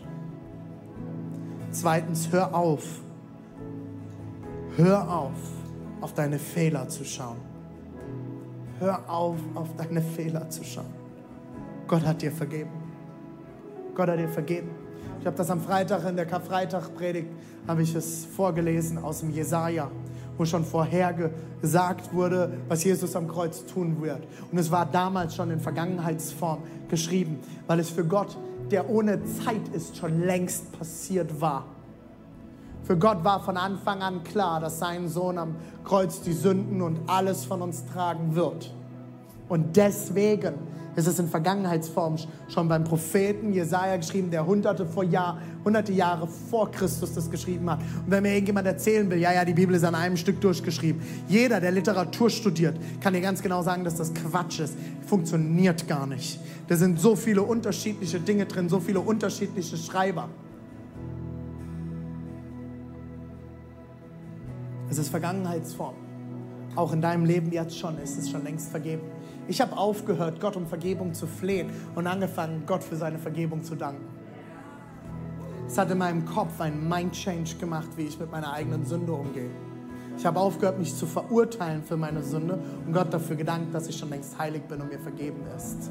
Zweitens, 1.71 2.31
hör 2.31 2.55
auf. 2.55 3.01
Hör 4.77 5.09
auf, 5.09 5.39
auf 6.01 6.15
deine 6.15 6.39
Fehler 6.39 6.89
zu 6.89 7.05
schauen. 7.05 7.39
Hör 8.79 9.09
auf, 9.09 9.37
auf 9.55 9.69
deine 9.77 10.03
Fehler 10.03 10.49
zu 10.51 10.65
schauen. 10.65 10.93
Gott 11.87 12.05
hat 12.05 12.23
dir 12.23 12.33
vergeben. 12.33 12.71
Gott 13.95 14.09
hat 14.09 14.19
dir 14.19 14.29
vergeben. 14.29 14.71
Ich 15.21 15.27
habe 15.27 15.37
das 15.37 15.51
am 15.51 15.61
Freitag 15.61 16.05
in 16.09 16.17
der 16.17 16.27
Karfreitag-Predigt, 16.27 17.29
habe 17.67 17.83
ich 17.83 17.95
es 17.95 18.25
vorgelesen 18.25 18.99
aus 18.99 19.21
dem 19.21 19.31
Jesaja, 19.31 19.91
wo 20.37 20.45
schon 20.45 20.65
vorher 20.65 21.15
gesagt 21.61 22.13
wurde, 22.13 22.53
was 22.69 22.85
Jesus 22.85 23.15
am 23.17 23.29
Kreuz 23.29 23.65
tun 23.67 24.01
wird. 24.01 24.27
Und 24.51 24.59
es 24.59 24.71
war 24.71 24.87
damals 24.87 25.35
schon 25.35 25.51
in 25.51 25.61
Vergangenheitsform 25.61 26.59
geschrieben, 26.89 27.39
weil 27.67 27.81
es 27.81 27.91
für 27.91 28.05
Gott, 28.05 28.37
der 28.71 28.91
ohne 28.91 29.25
Zeit 29.25 29.69
ist, 29.73 29.97
schon 29.97 30.23
längst 30.23 30.77
passiert 30.79 31.41
war. 31.41 31.67
Für 32.83 32.99
Gott 32.99 33.25
war 33.25 33.41
von 33.41 33.57
Anfang 33.57 34.03
an 34.03 34.25
klar, 34.25 34.61
dass 34.61 34.79
sein 34.79 35.09
Sohn 35.09 35.39
am 35.39 35.57
Kreuz 35.85 36.21
die 36.21 36.35
Sünden 36.35 36.83
und 36.83 36.99
alles 37.07 37.45
von 37.45 37.63
uns 37.63 37.87
tragen 37.87 38.35
wird. 38.35 38.75
Und 39.49 39.77
deswegen 39.77 40.55
ist 40.97 41.07
es 41.07 41.19
in 41.19 41.29
Vergangenheitsform 41.29 42.17
schon 42.49 42.69
beim 42.69 42.85
Propheten 42.85 43.53
Jesaja 43.53 43.97
geschrieben, 43.97 44.31
der 44.31 44.47
hunderte, 44.47 44.87
vor 44.87 45.05
Jahr, 45.05 45.39
hunderte 45.65 45.93
Jahre 45.93 46.29
vor 46.29 46.71
Christus 46.71 47.15
das 47.15 47.31
geschrieben 47.31 47.69
hat. 47.69 47.81
Und 47.81 48.11
wenn 48.11 48.23
mir 48.23 48.33
irgendjemand 48.33 48.67
erzählen 48.67 49.11
will, 49.11 49.19
ja, 49.19 49.33
ja, 49.33 49.45
die 49.45 49.55
Bibel 49.55 49.75
ist 49.75 49.85
an 49.85 49.95
einem 49.95 50.17
Stück 50.17 50.41
durchgeschrieben. 50.41 51.03
Jeder, 51.29 51.61
der 51.61 51.73
Literatur 51.73 52.31
studiert, 52.31 52.77
kann 53.01 53.13
dir 53.13 53.21
ganz 53.21 53.43
genau 53.43 53.63
sagen, 53.63 53.85
dass 53.85 53.97
das 53.97 54.15
Quatsch 54.15 54.61
ist. 54.61 54.77
Funktioniert 55.07 55.89
gar 55.89 56.07
nicht. 56.07 56.39
Da 56.69 56.77
sind 56.77 57.01
so 57.01 57.17
viele 57.17 57.43
unterschiedliche 57.43 58.21
Dinge 58.21 58.47
drin, 58.47 58.69
so 58.69 58.79
viele 58.79 59.01
unterschiedliche 59.01 59.77
Schreiber. 59.77 60.29
Es 64.89 64.99
ist 64.99 65.09
Vergangenheitsform. 65.09 65.95
Auch 66.77 66.93
in 66.93 67.01
deinem 67.01 67.25
Leben 67.25 67.51
jetzt 67.53 67.79
schon 67.79 67.99
ist 67.99 68.19
es 68.19 68.31
schon 68.31 68.45
längst 68.45 68.71
vergeben. 68.71 69.03
Ich 69.47 69.61
habe 69.61 69.77
aufgehört, 69.77 70.41
Gott 70.41 70.57
um 70.57 70.67
Vergebung 70.67 71.13
zu 71.13 71.27
flehen 71.27 71.71
und 71.95 72.07
angefangen, 72.07 72.65
Gott 72.67 72.83
für 72.83 72.97
seine 72.97 73.19
Vergebung 73.19 73.63
zu 73.63 73.75
danken. 73.75 74.05
Es 75.67 75.79
hat 75.79 75.91
in 75.91 75.99
meinem 75.99 76.25
Kopf 76.25 76.61
einen 76.61 76.89
Mind-Change 76.89 77.57
gemacht, 77.57 77.89
wie 77.97 78.03
ich 78.03 78.19
mit 78.19 78.31
meiner 78.31 78.53
eigenen 78.53 78.85
Sünde 78.85 79.13
umgehe. 79.13 79.51
Ich 80.17 80.25
habe 80.25 80.39
aufgehört, 80.39 80.79
mich 80.79 80.95
zu 80.95 81.07
verurteilen 81.07 81.83
für 81.83 81.97
meine 81.97 82.23
Sünde 82.23 82.59
und 82.87 82.93
Gott 82.93 83.13
dafür 83.13 83.37
gedankt, 83.37 83.75
dass 83.75 83.89
ich 83.89 83.97
schon 83.97 84.11
längst 84.11 84.39
heilig 84.39 84.63
bin 84.63 84.81
und 84.81 84.91
mir 84.91 84.99
vergeben 84.99 85.41
ist. 85.57 85.91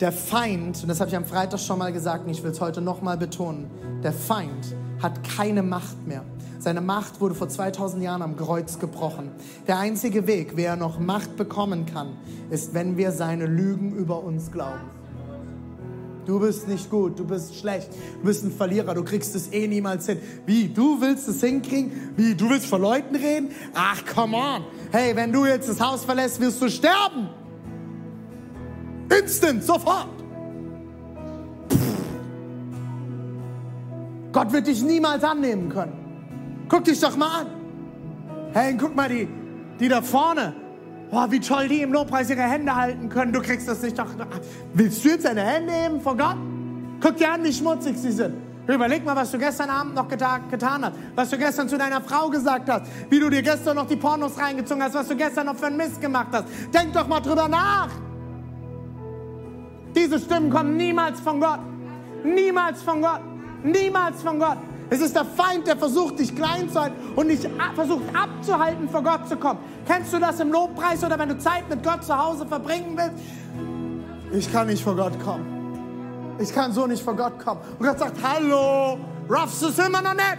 Der 0.00 0.12
Feind, 0.12 0.80
und 0.80 0.88
das 0.88 1.00
habe 1.00 1.10
ich 1.10 1.16
am 1.16 1.24
Freitag 1.24 1.58
schon 1.58 1.78
mal 1.78 1.92
gesagt 1.92 2.24
und 2.24 2.30
ich 2.30 2.42
will 2.42 2.52
es 2.52 2.60
heute 2.60 2.80
nochmal 2.80 3.18
betonen, 3.18 3.68
der 4.02 4.12
Feind 4.12 4.74
hat 5.02 5.22
keine 5.24 5.62
Macht 5.62 6.06
mehr. 6.06 6.24
Seine 6.58 6.80
Macht 6.80 7.20
wurde 7.20 7.34
vor 7.34 7.48
2000 7.48 8.02
Jahren 8.02 8.22
am 8.22 8.36
Kreuz 8.36 8.78
gebrochen. 8.80 9.30
Der 9.68 9.78
einzige 9.78 10.26
Weg, 10.26 10.56
wie 10.56 10.64
er 10.64 10.76
noch 10.76 10.98
Macht 10.98 11.36
bekommen 11.36 11.86
kann, 11.86 12.16
ist, 12.50 12.74
wenn 12.74 12.96
wir 12.96 13.12
seine 13.12 13.46
Lügen 13.46 13.94
über 13.94 14.22
uns 14.24 14.50
glauben. 14.50 14.90
Du 16.26 16.40
bist 16.40 16.68
nicht 16.68 16.90
gut, 16.90 17.18
du 17.18 17.24
bist 17.24 17.56
schlecht, 17.56 17.88
du 18.20 18.26
bist 18.26 18.44
ein 18.44 18.50
Verlierer, 18.50 18.92
du 18.92 19.02
kriegst 19.02 19.34
es 19.34 19.50
eh 19.50 19.66
niemals 19.66 20.04
hin. 20.06 20.18
Wie, 20.44 20.68
du 20.68 21.00
willst 21.00 21.26
es 21.26 21.40
hinkriegen? 21.40 22.12
Wie, 22.16 22.34
du 22.34 22.50
willst 22.50 22.66
vor 22.66 22.78
Leuten 22.78 23.16
reden? 23.16 23.50
Ach, 23.72 24.04
come 24.04 24.36
on. 24.36 24.64
Hey, 24.90 25.16
wenn 25.16 25.32
du 25.32 25.46
jetzt 25.46 25.70
das 25.70 25.80
Haus 25.80 26.04
verlässt, 26.04 26.38
wirst 26.40 26.60
du 26.60 26.68
sterben. 26.68 27.30
Instant, 29.08 29.64
sofort. 29.64 30.08
Gott 34.32 34.52
wird 34.52 34.66
dich 34.66 34.82
niemals 34.82 35.24
annehmen 35.24 35.70
können. 35.70 36.07
Guck 36.68 36.84
dich 36.84 37.00
doch 37.00 37.16
mal 37.16 37.40
an. 37.40 37.46
Hey, 38.52 38.76
guck 38.78 38.94
mal 38.94 39.08
die, 39.08 39.28
die 39.80 39.88
da 39.88 40.02
vorne. 40.02 40.54
Oh, 41.10 41.24
wie 41.30 41.40
toll 41.40 41.68
die 41.68 41.80
im 41.80 41.92
Lobpreis 41.92 42.28
ihre 42.28 42.42
Hände 42.42 42.74
halten 42.74 43.08
können. 43.08 43.32
Du 43.32 43.40
kriegst 43.40 43.66
das 43.66 43.80
nicht 43.82 43.98
doch. 43.98 44.06
Willst 44.74 45.04
du 45.04 45.08
jetzt 45.08 45.24
deine 45.24 45.42
Hände 45.42 45.72
heben 45.72 46.00
vor 46.00 46.16
Gott? 46.16 46.36
Guck 47.00 47.16
dir 47.16 47.32
an, 47.32 47.44
wie 47.44 47.52
schmutzig 47.52 47.96
sie 47.96 48.12
sind. 48.12 48.34
Überleg 48.66 49.02
mal, 49.02 49.16
was 49.16 49.30
du 49.30 49.38
gestern 49.38 49.70
Abend 49.70 49.94
noch 49.94 50.06
geta 50.06 50.38
getan 50.50 50.84
hast, 50.84 50.92
was 51.14 51.30
du 51.30 51.38
gestern 51.38 51.70
zu 51.70 51.78
deiner 51.78 52.02
Frau 52.02 52.28
gesagt 52.28 52.68
hast, 52.68 52.82
wie 53.08 53.18
du 53.18 53.30
dir 53.30 53.40
gestern 53.40 53.76
noch 53.76 53.86
die 53.86 53.96
Pornos 53.96 54.38
reingezogen 54.38 54.82
hast, 54.82 54.94
was 54.94 55.08
du 55.08 55.16
gestern 55.16 55.46
noch 55.46 55.56
für 55.56 55.68
einen 55.68 55.78
Mist 55.78 55.98
gemacht 56.02 56.28
hast. 56.32 56.44
Denk 56.74 56.92
doch 56.92 57.08
mal 57.08 57.20
drüber 57.20 57.48
nach. 57.48 57.88
Diese 59.96 60.18
Stimmen 60.18 60.50
kommen 60.50 60.76
niemals 60.76 61.18
von 61.20 61.40
Gott. 61.40 61.60
Niemals 62.22 62.82
von 62.82 63.00
Gott. 63.00 63.20
Niemals 63.64 64.22
von 64.22 64.38
Gott. 64.38 64.58
Es 64.90 65.00
ist 65.00 65.14
der 65.14 65.24
Feind, 65.24 65.66
der 65.66 65.76
versucht, 65.76 66.18
dich 66.18 66.34
klein 66.34 66.70
zu 66.70 66.80
halten 66.80 66.96
und 67.14 67.28
dich 67.28 67.40
versucht 67.74 68.04
abzuhalten, 68.14 68.88
vor 68.88 69.02
Gott 69.02 69.28
zu 69.28 69.36
kommen. 69.36 69.60
Kennst 69.86 70.12
du 70.12 70.18
das 70.18 70.40
im 70.40 70.50
Lobpreis 70.50 71.04
oder 71.04 71.18
wenn 71.18 71.28
du 71.28 71.38
Zeit 71.38 71.68
mit 71.68 71.82
Gott 71.82 72.04
zu 72.04 72.16
Hause 72.16 72.46
verbringen 72.46 72.96
willst? 72.96 73.22
Ich 74.32 74.50
kann 74.50 74.66
nicht 74.66 74.82
vor 74.82 74.96
Gott 74.96 75.18
kommen. 75.22 76.36
Ich 76.38 76.54
kann 76.54 76.72
so 76.72 76.86
nicht 76.86 77.02
vor 77.02 77.16
Gott 77.16 77.38
kommen. 77.38 77.60
Und 77.78 77.86
Gott 77.86 77.98
sagt, 77.98 78.16
hallo, 78.22 78.98
raffst 79.28 79.62
du 79.62 79.68
es 79.68 79.78
immer 79.78 80.00
noch 80.00 80.14
nicht? 80.14 80.38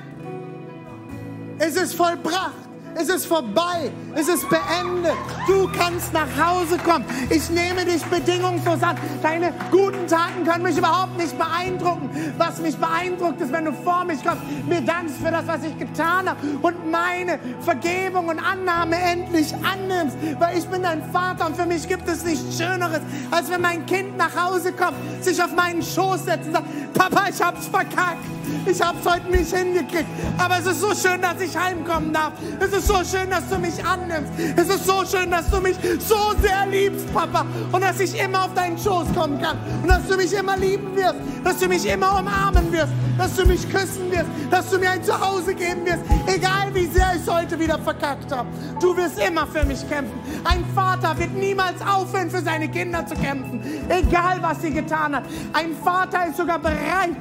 Es 1.59 1.75
ist 1.75 1.93
vollbracht. 1.93 2.68
Es 2.95 3.09
ist 3.09 3.25
vorbei. 3.25 3.91
Es 4.15 4.27
ist 4.27 4.49
beendet. 4.49 5.15
Du 5.47 5.69
kannst 5.77 6.13
nach 6.13 6.27
Hause 6.37 6.77
kommen. 6.77 7.05
Ich 7.29 7.49
nehme 7.49 7.85
dich 7.85 8.03
bedingungslos 8.05 8.81
an. 8.81 8.97
Deine 9.21 9.53
guten 9.71 10.07
Taten 10.07 10.43
können 10.45 10.63
mich 10.63 10.77
überhaupt 10.77 11.17
nicht 11.17 11.37
beeindrucken. 11.37 12.09
Was 12.37 12.59
mich 12.59 12.77
beeindruckt 12.77 13.41
ist, 13.41 13.51
wenn 13.51 13.65
du 13.65 13.73
vor 13.73 14.03
mich 14.05 14.23
kommst, 14.23 14.43
mir 14.67 14.81
dankst 14.81 15.17
für 15.17 15.31
das, 15.31 15.47
was 15.47 15.63
ich 15.63 15.77
getan 15.77 16.29
habe 16.29 16.39
und 16.61 16.78
meine 16.89 17.39
Vergebung 17.61 18.27
und 18.27 18.39
Annahme 18.39 18.95
endlich 18.97 19.53
annimmst. 19.53 20.17
Weil 20.39 20.57
ich 20.57 20.67
bin 20.67 20.83
dein 20.83 21.03
Vater 21.11 21.47
und 21.47 21.55
für 21.55 21.65
mich 21.65 21.87
gibt 21.87 22.07
es 22.07 22.23
nichts 22.23 22.57
Schöneres, 22.57 23.01
als 23.31 23.49
wenn 23.49 23.61
mein 23.61 23.85
Kind 23.85 24.17
nach 24.17 24.35
Hause 24.35 24.71
kommt, 24.71 24.95
sich 25.21 25.41
auf 25.41 25.53
meinen 25.55 25.81
Schoß 25.81 26.25
setzt 26.25 26.47
und 26.47 26.53
sagt, 26.53 26.93
Papa, 26.93 27.25
ich 27.29 27.41
hab's 27.41 27.67
verkackt. 27.67 28.25
Ich 28.65 28.81
hab's 28.81 29.05
heute 29.05 29.29
nicht 29.29 29.55
hingekriegt. 29.55 30.07
Aber 30.37 30.59
es 30.59 30.65
ist 30.65 30.81
so 30.81 30.93
schön, 30.93 31.21
dass 31.21 31.39
ich 31.41 31.55
heimkommen 31.57 32.13
darf. 32.13 32.33
Es 32.59 32.73
ist 32.73 32.87
so 32.87 32.95
schön, 33.03 33.29
dass 33.29 33.47
du 33.49 33.57
mich 33.57 33.83
annimmst. 33.83 34.31
Es 34.55 34.69
ist 34.69 34.85
so 34.85 35.03
schön, 35.05 35.31
dass 35.31 35.49
du 35.49 35.59
mich 35.59 35.75
so 35.99 36.33
sehr 36.41 36.65
liebst, 36.67 37.11
Papa. 37.13 37.45
Und 37.71 37.81
dass 37.81 37.99
ich 37.99 38.19
immer 38.19 38.45
auf 38.45 38.53
deinen 38.53 38.77
Schoß 38.77 39.07
kommen 39.15 39.41
kann. 39.41 39.57
Und 39.81 39.89
dass 39.89 40.05
du 40.07 40.17
mich 40.17 40.33
immer 40.33 40.57
lieben 40.57 40.95
wirst. 40.95 41.15
Dass 41.43 41.57
du 41.57 41.67
mich 41.67 41.85
immer 41.85 42.19
umarmen 42.19 42.71
wirst. 42.71 42.91
Dass 43.17 43.35
du 43.35 43.45
mich 43.45 43.69
küssen 43.69 44.11
wirst. 44.11 44.29
Dass 44.49 44.69
du 44.69 44.77
mir 44.77 44.91
ein 44.91 45.03
Zuhause 45.03 45.53
geben 45.53 45.85
wirst. 45.85 46.03
Egal 46.27 46.73
wie 46.73 46.78
sehr 46.87 47.13
ich 47.15 47.31
heute 47.31 47.59
wieder 47.59 47.79
verkackt 47.79 48.31
habe. 48.31 48.49
Du 48.79 48.95
wirst 48.95 49.19
immer 49.19 49.47
für 49.47 49.65
mich 49.65 49.87
kämpfen. 49.89 50.19
Ein 50.43 50.63
Vater 50.73 51.17
wird 51.17 51.33
niemals 51.33 51.81
aufhören, 51.81 52.29
für 52.29 52.41
seine 52.41 52.69
Kinder 52.69 53.05
zu 53.05 53.15
kämpfen. 53.15 53.61
Egal 53.89 54.37
was 54.41 54.61
sie 54.61 54.71
getan 54.71 55.15
hat. 55.15 55.23
Ein 55.53 55.75
Vater 55.75 56.27
ist 56.27 56.37
sogar 56.37 56.59
bereit, 56.59 57.17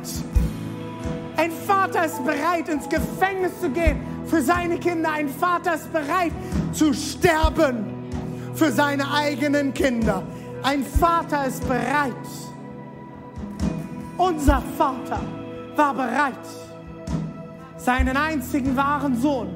ein 1.38 1.52
Vater 1.52 2.04
ist 2.04 2.24
bereit, 2.24 2.68
ins 2.68 2.88
Gefängnis 2.88 3.60
zu 3.60 3.70
gehen 3.70 4.00
für 4.26 4.42
seine 4.42 4.76
Kinder. 4.76 5.12
Ein 5.12 5.28
Vater 5.28 5.74
ist 5.74 5.92
bereit 5.92 6.32
zu 6.72 6.92
sterben 6.92 7.86
für 8.54 8.72
seine 8.72 9.08
eigenen 9.12 9.72
Kinder. 9.72 10.24
Ein 10.64 10.84
Vater 10.84 11.46
ist 11.46 11.66
bereit. 11.68 12.12
Unser 14.16 14.60
Vater 14.76 15.20
war 15.76 15.94
bereit, 15.94 16.34
seinen 17.88 18.18
einzigen 18.18 18.76
wahren 18.76 19.18
Sohn 19.18 19.48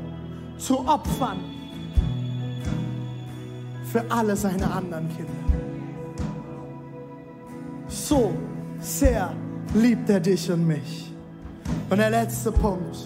zu 0.57 0.79
opfern 0.89 1.39
für 3.85 4.03
alle 4.11 4.35
seine 4.35 4.71
anderen 4.71 5.07
Kinder. 5.15 5.33
So 7.89 8.33
sehr 8.81 9.35
liebt 9.75 10.09
er 10.09 10.19
dich 10.21 10.51
und 10.51 10.67
mich. 10.67 11.13
Und 11.91 11.99
der 11.99 12.09
letzte 12.09 12.51
Punkt. 12.51 12.97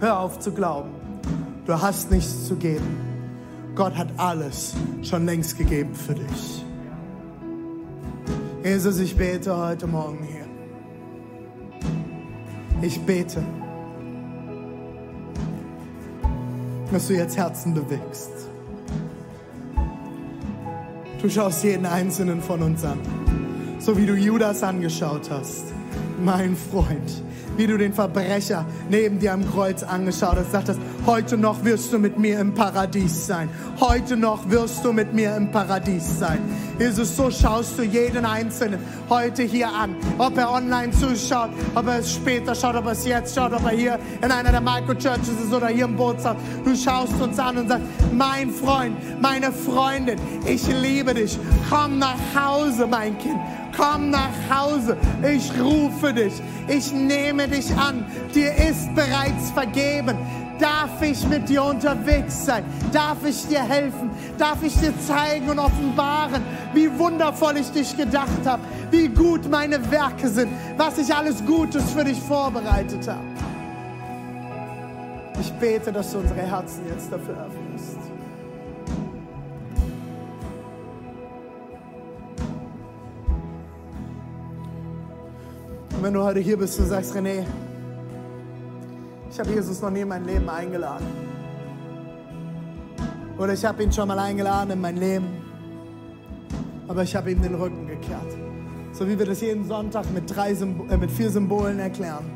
Hör 0.00 0.18
auf 0.18 0.40
zu 0.40 0.50
glauben. 0.50 0.90
Du 1.64 1.80
hast 1.80 2.10
nichts 2.10 2.48
zu 2.48 2.56
geben. 2.56 2.96
Gott 3.76 3.96
hat 3.96 4.08
alles 4.16 4.74
schon 5.04 5.26
längst 5.26 5.56
gegeben 5.56 5.94
für 5.94 6.14
dich. 6.14 6.64
Jesus, 8.64 8.98
ich 8.98 9.16
bete 9.16 9.56
heute 9.56 9.86
Morgen 9.86 10.24
hier. 10.24 10.46
Ich 12.82 13.00
bete, 13.00 13.40
dass 16.94 17.08
du 17.08 17.14
jetzt 17.14 17.36
Herzen 17.36 17.74
bewegst. 17.74 18.30
Du 21.20 21.28
schaust 21.28 21.64
jeden 21.64 21.86
einzelnen 21.86 22.40
von 22.40 22.62
uns 22.62 22.84
an, 22.84 23.00
so 23.80 23.98
wie 23.98 24.06
du 24.06 24.14
Judas 24.14 24.62
angeschaut 24.62 25.28
hast, 25.28 25.64
mein 26.24 26.54
Freund 26.54 27.24
wie 27.56 27.66
du 27.66 27.76
den 27.78 27.92
Verbrecher 27.92 28.64
neben 28.90 29.18
dir 29.18 29.32
am 29.32 29.48
Kreuz 29.50 29.82
angeschaut 29.82 30.36
hast, 30.36 30.52
sagtest, 30.52 30.80
heute 31.06 31.36
noch 31.36 31.64
wirst 31.64 31.92
du 31.92 31.98
mit 31.98 32.18
mir 32.18 32.40
im 32.40 32.54
Paradies 32.54 33.26
sein. 33.26 33.48
Heute 33.80 34.16
noch 34.16 34.48
wirst 34.50 34.84
du 34.84 34.92
mit 34.92 35.12
mir 35.12 35.36
im 35.36 35.50
Paradies 35.50 36.18
sein. 36.18 36.38
Jesus, 36.78 37.16
so 37.16 37.30
schaust 37.30 37.78
du 37.78 37.82
jeden 37.82 38.24
Einzelnen 38.24 38.80
heute 39.08 39.42
hier 39.42 39.68
an. 39.68 39.96
Ob 40.18 40.36
er 40.36 40.50
online 40.50 40.92
zuschaut, 40.92 41.50
ob 41.74 41.86
er 41.86 42.00
es 42.00 42.12
später 42.12 42.54
schaut, 42.54 42.74
ob 42.74 42.86
er 42.86 42.92
es 42.92 43.06
jetzt 43.06 43.34
schaut, 43.34 43.52
ob 43.52 43.64
er 43.64 43.76
hier 43.76 43.98
in 44.22 44.30
einer 44.30 44.50
der 44.50 44.60
Microchurches 44.60 45.28
ist 45.44 45.52
oder 45.52 45.68
hier 45.68 45.84
im 45.84 45.96
Bootshaus. 45.96 46.36
Du 46.64 46.74
schaust 46.74 47.20
uns 47.20 47.38
an 47.38 47.58
und 47.58 47.68
sagst, 47.68 47.86
mein 48.12 48.50
Freund, 48.50 48.96
meine 49.20 49.52
Freundin, 49.52 50.18
ich 50.46 50.66
liebe 50.66 51.14
dich. 51.14 51.38
Komm 51.70 51.98
nach 51.98 52.18
Hause, 52.34 52.86
mein 52.86 53.16
Kind. 53.18 53.38
Komm 53.76 54.10
nach 54.10 54.30
Hause. 54.50 54.96
Ich 55.22 55.50
rufe 55.60 56.12
dich. 56.12 56.32
Ich 56.68 56.92
nehme 56.92 57.48
dich 57.48 57.74
an. 57.76 58.04
Dir 58.34 58.54
ist 58.54 58.94
bereits 58.94 59.50
vergeben. 59.52 60.16
Darf 60.58 61.02
ich 61.02 61.26
mit 61.26 61.48
dir 61.48 61.64
unterwegs 61.64 62.46
sein? 62.46 62.64
Darf 62.92 63.24
ich 63.26 63.46
dir 63.48 63.62
helfen? 63.62 64.10
Darf 64.38 64.62
ich 64.62 64.74
dir 64.78 64.92
zeigen 65.00 65.50
und 65.50 65.58
offenbaren, 65.58 66.42
wie 66.72 66.96
wundervoll 66.96 67.56
ich 67.56 67.70
dich 67.70 67.96
gedacht 67.96 68.46
habe? 68.46 68.62
Wie 68.90 69.08
gut 69.08 69.50
meine 69.50 69.90
Werke 69.90 70.28
sind? 70.28 70.52
Was 70.76 70.98
ich 70.98 71.12
alles 71.14 71.44
Gutes 71.44 71.90
für 71.90 72.04
dich 72.04 72.20
vorbereitet 72.20 73.08
habe? 73.08 73.24
Ich 75.40 75.52
bete, 75.54 75.92
dass 75.92 76.12
du 76.12 76.18
unsere 76.18 76.40
Herzen 76.40 76.82
jetzt 76.88 77.12
dafür 77.12 77.34
öffnest. 77.34 78.03
Wenn 86.04 86.12
du 86.12 86.22
heute 86.22 86.40
hier 86.40 86.58
bist 86.58 86.78
und 86.78 86.84
sagst, 86.84 87.16
René, 87.16 87.46
ich 89.30 89.40
habe 89.40 89.50
Jesus 89.50 89.80
noch 89.80 89.88
nie 89.88 90.00
in 90.00 90.08
mein 90.08 90.22
Leben 90.26 90.46
eingeladen. 90.50 91.06
Oder 93.38 93.54
ich 93.54 93.64
habe 93.64 93.82
ihn 93.82 93.90
schon 93.90 94.08
mal 94.08 94.18
eingeladen 94.18 94.72
in 94.72 94.82
mein 94.82 94.98
Leben, 94.98 95.28
aber 96.88 97.04
ich 97.04 97.16
habe 97.16 97.32
ihm 97.32 97.40
den 97.40 97.54
Rücken 97.54 97.86
gekehrt. 97.86 98.36
So 98.92 99.08
wie 99.08 99.18
wir 99.18 99.24
das 99.24 99.40
jeden 99.40 99.66
Sonntag 99.66 100.04
mit, 100.12 100.24
drei 100.28 100.50
äh, 100.50 100.96
mit 100.98 101.10
vier 101.10 101.30
Symbolen 101.30 101.78
erklären. 101.78 102.26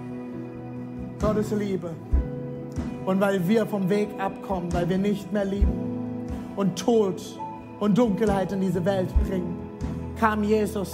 Gottes 1.20 1.50
Liebe. 1.50 1.90
Und 3.04 3.20
weil 3.20 3.46
wir 3.46 3.66
vom 3.66 3.90
Weg 3.90 4.08
abkommen, 4.18 4.72
weil 4.72 4.88
wir 4.88 4.96
nicht 4.96 5.30
mehr 5.30 5.44
lieben 5.44 6.26
und 6.56 6.78
Tod 6.78 7.20
und 7.80 7.98
Dunkelheit 7.98 8.50
in 8.50 8.62
diese 8.62 8.82
Welt 8.86 9.10
bringen, 9.28 9.58
kam 10.18 10.42
Jesus 10.42 10.90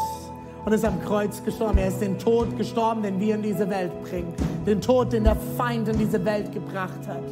und 0.65 0.73
ist 0.73 0.85
am 0.85 1.03
Kreuz 1.03 1.43
gestorben. 1.45 1.79
Er 1.79 1.89
ist 1.89 2.01
den 2.01 2.19
Tod 2.19 2.57
gestorben, 2.57 3.03
den 3.03 3.21
wir 3.21 3.35
in 3.35 3.43
diese 3.43 3.69
Welt 3.69 3.93
bringen. 4.03 4.33
Den 4.67 4.81
Tod, 4.81 5.13
den 5.13 5.25
der 5.25 5.37
Feind 5.57 5.89
in 5.89 5.99
diese 5.99 6.25
Welt 6.25 6.53
gebracht 6.53 7.07
hat. 7.07 7.23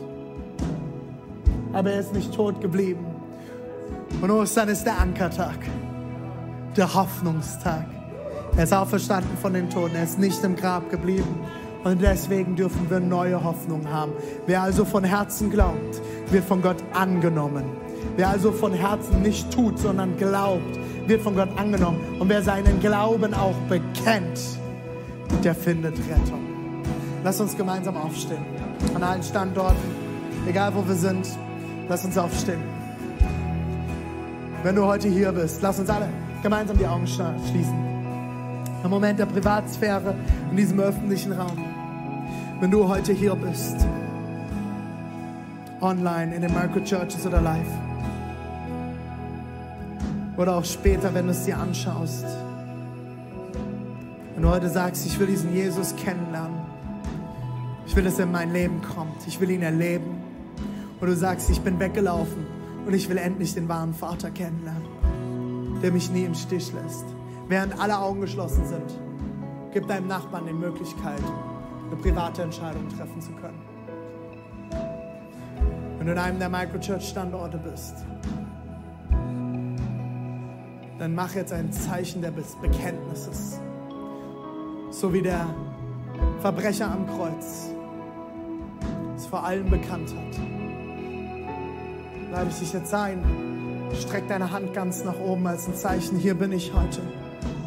Aber 1.73 1.91
er 1.91 2.01
ist 2.01 2.13
nicht 2.15 2.35
tot 2.35 2.61
geblieben. 2.61 3.07
Und 4.21 4.31
Ostern 4.31 4.69
ist 4.69 4.85
der 4.85 4.99
Ankertag, 4.99 5.59
der 6.77 6.93
Hoffnungstag. 6.95 7.87
Er 8.57 8.65
ist 8.65 8.75
auferstanden 8.75 9.39
von 9.39 9.55
den 9.55 9.71
Toten. 9.71 9.97
Er 9.97 10.05
ist 10.05 10.19
nicht 10.19 10.45
im 10.45 10.55
Grab 10.55 10.91
geblieben. 10.91 11.41
Und 11.85 12.03
deswegen 12.03 12.55
dürfen 12.55 12.89
wir 12.91 13.01
neue 13.01 13.43
Hoffnung 13.43 13.91
haben. 13.91 14.13
Wer 14.47 14.63
also 14.63 14.85
von 14.85 15.03
Herzen 15.03 15.51
glaubt, 15.51 16.01
wird 16.31 16.45
von 16.45 16.63
Gott 16.63 16.77
angenommen. 16.93 17.65
Wer 18.17 18.29
also 18.29 18.53
von 18.53 18.73
Herzen 18.73 19.23
nicht 19.23 19.51
tut, 19.51 19.79
sondern 19.79 20.17
glaubt, 20.17 20.79
wird 21.07 21.23
von 21.23 21.35
Gott 21.35 21.49
angenommen. 21.57 21.99
Und 22.19 22.29
wer 22.29 22.43
seinen 22.43 22.81
Glauben 22.81 23.35
auch 23.35 23.57
bekennt, 23.69 24.41
der 25.43 25.55
findet 25.55 25.99
Rettung. 25.99 26.41
Lass 27.25 27.41
uns 27.41 27.57
gemeinsam 27.57 27.97
aufstehen. 27.97 28.45
An 28.95 29.03
allen 29.03 29.23
Standorten, 29.23 29.79
egal 30.49 30.75
wo 30.75 30.87
wir 30.87 30.95
sind, 30.95 31.27
lass 31.89 32.05
uns 32.05 32.19
aufstehen. 32.19 32.63
Wenn 34.63 34.77
du 34.77 34.85
heute 34.85 35.09
hier 35.09 35.33
bist, 35.33 35.63
lass 35.63 35.79
uns 35.79 35.91
alle 35.91 36.09
gemeinsam 36.43 36.79
die 36.79 36.87
Augen 36.87 37.07
schließen. 37.07 37.93
Ein 38.83 38.91
Moment 38.91 39.19
der 39.19 39.27
Privatsphäre 39.27 40.15
in 40.51 40.57
diesem 40.57 40.81
öffentlichen 40.81 41.33
Raum. 41.33 41.65
Wenn 42.61 42.71
du 42.71 42.89
heute 42.89 43.13
hier 43.13 43.35
bist, 43.35 43.77
online, 45.81 46.35
in 46.35 46.43
den 46.43 46.53
Microchurches 46.53 47.27
oder 47.27 47.41
live, 47.41 47.67
oder 50.37 50.57
auch 50.57 50.65
später, 50.65 51.13
wenn 51.15 51.27
du 51.27 51.33
es 51.33 51.45
dir 51.45 51.59
anschaust. 51.59 52.25
Wenn 54.35 54.43
du 54.43 54.49
heute 54.49 54.69
sagst, 54.69 55.07
ich 55.07 55.19
will 55.19 55.27
diesen 55.27 55.55
Jesus 55.55 55.95
kennenlernen. 55.97 56.61
Ich 57.87 57.95
will, 57.95 58.05
dass 58.05 58.19
er 58.19 58.25
in 58.25 58.33
mein 58.33 58.53
Leben 58.53 58.81
kommt. 58.95 59.27
Ich 59.27 59.41
will 59.41 59.51
ihn 59.51 59.63
erleben. 59.63 60.23
Und 61.01 61.09
du 61.09 61.15
sagst, 61.15 61.51
ich 61.51 61.61
bin 61.61 61.79
weggelaufen 61.79 62.47
und 62.87 62.95
ich 62.95 63.09
will 63.09 63.19
endlich 63.19 63.55
den 63.55 63.69
wahren 63.69 63.93
Vater 63.93 64.31
kennenlernen, 64.31 65.81
der 65.83 65.93
mich 65.93 66.11
nie 66.11 66.25
im 66.25 66.35
Stich 66.35 66.73
lässt. 66.73 67.05
Während 67.49 67.79
alle 67.81 67.99
Augen 67.99 68.21
geschlossen 68.21 68.65
sind, 68.67 68.99
gib 69.73 69.89
deinem 69.89 70.07
Nachbarn 70.07 70.47
die 70.47 70.53
Möglichkeit, 70.53 71.21
eine 71.87 71.97
private 71.97 72.43
Entscheidung 72.43 72.89
treffen 72.89 73.21
zu 73.21 73.33
können. 73.33 73.61
Wenn 75.99 76.07
du 76.07 76.13
in 76.13 76.19
einem 76.19 76.39
der 76.39 76.49
Microchurch-Standorte 76.49 77.59
bist, 77.59 77.97
dann 81.03 81.17
mach 81.17 81.35
jetzt 81.35 81.53
ein 81.53 81.73
Zeichen 81.73 82.23
des 82.23 82.55
Bekenntnisses. 82.63 83.59
So 84.91 85.13
wie 85.13 85.21
der 85.21 85.53
Verbrecher 86.41 86.93
am 86.93 87.09
Kreuz 87.09 87.71
es 89.17 89.27
vor 89.27 89.43
allem 89.45 89.69
bekannt 89.69 90.15
hat. 90.15 90.39
Lade 92.31 92.51
ich 92.51 92.59
dich 92.61 92.73
jetzt 92.73 92.95
ein. 92.95 93.19
Streck 94.01 94.29
deine 94.29 94.53
Hand 94.53 94.75
ganz 94.75 95.03
nach 95.03 95.19
oben 95.19 95.45
als 95.49 95.67
ein 95.67 95.75
Zeichen. 95.75 96.19
Hier 96.19 96.35
bin 96.35 96.53
ich 96.53 96.73
heute. 96.73 97.01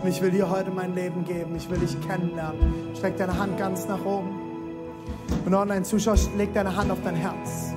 Und 0.01 0.07
ich 0.07 0.21
will 0.21 0.31
dir 0.31 0.49
heute 0.49 0.71
mein 0.71 0.95
Leben 0.95 1.25
geben. 1.25 1.57
Ich 1.57 1.69
will 1.69 1.79
dich 1.79 1.99
kennenlernen. 2.07 2.95
Streck 2.95 3.17
deine 3.17 3.37
Hand 3.37 3.57
ganz 3.57 3.85
nach 3.85 4.05
oben. 4.05 4.29
Und 5.45 5.53
Online-Zuschauer, 5.53 6.15
leg 6.37 6.53
deine 6.53 6.73
Hand 6.73 6.89
auf 6.89 6.99
dein 7.03 7.15
Herz. 7.15 7.73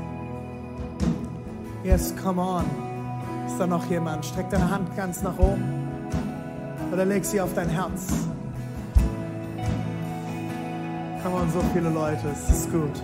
Yes, 1.82 2.14
come 2.22 2.40
on. 2.40 2.88
Ist 3.49 3.59
da 3.59 3.66
noch 3.66 3.86
jemand? 3.86 4.26
Streck 4.26 4.51
deine 4.51 4.70
Hand 4.70 4.94
ganz 4.94 5.22
nach 5.22 5.36
oben. 5.38 5.64
Oder 6.92 7.07
leg 7.07 7.24
sie 7.24 7.40
auf 7.40 7.55
dein 7.55 7.68
Herz. 7.68 8.07
Come 11.22 11.34
on, 11.34 11.51
so 11.51 11.61
viele 11.72 11.88
Leute, 11.88 12.28
es 12.32 12.51
ist 12.51 12.70
gut. 12.70 13.03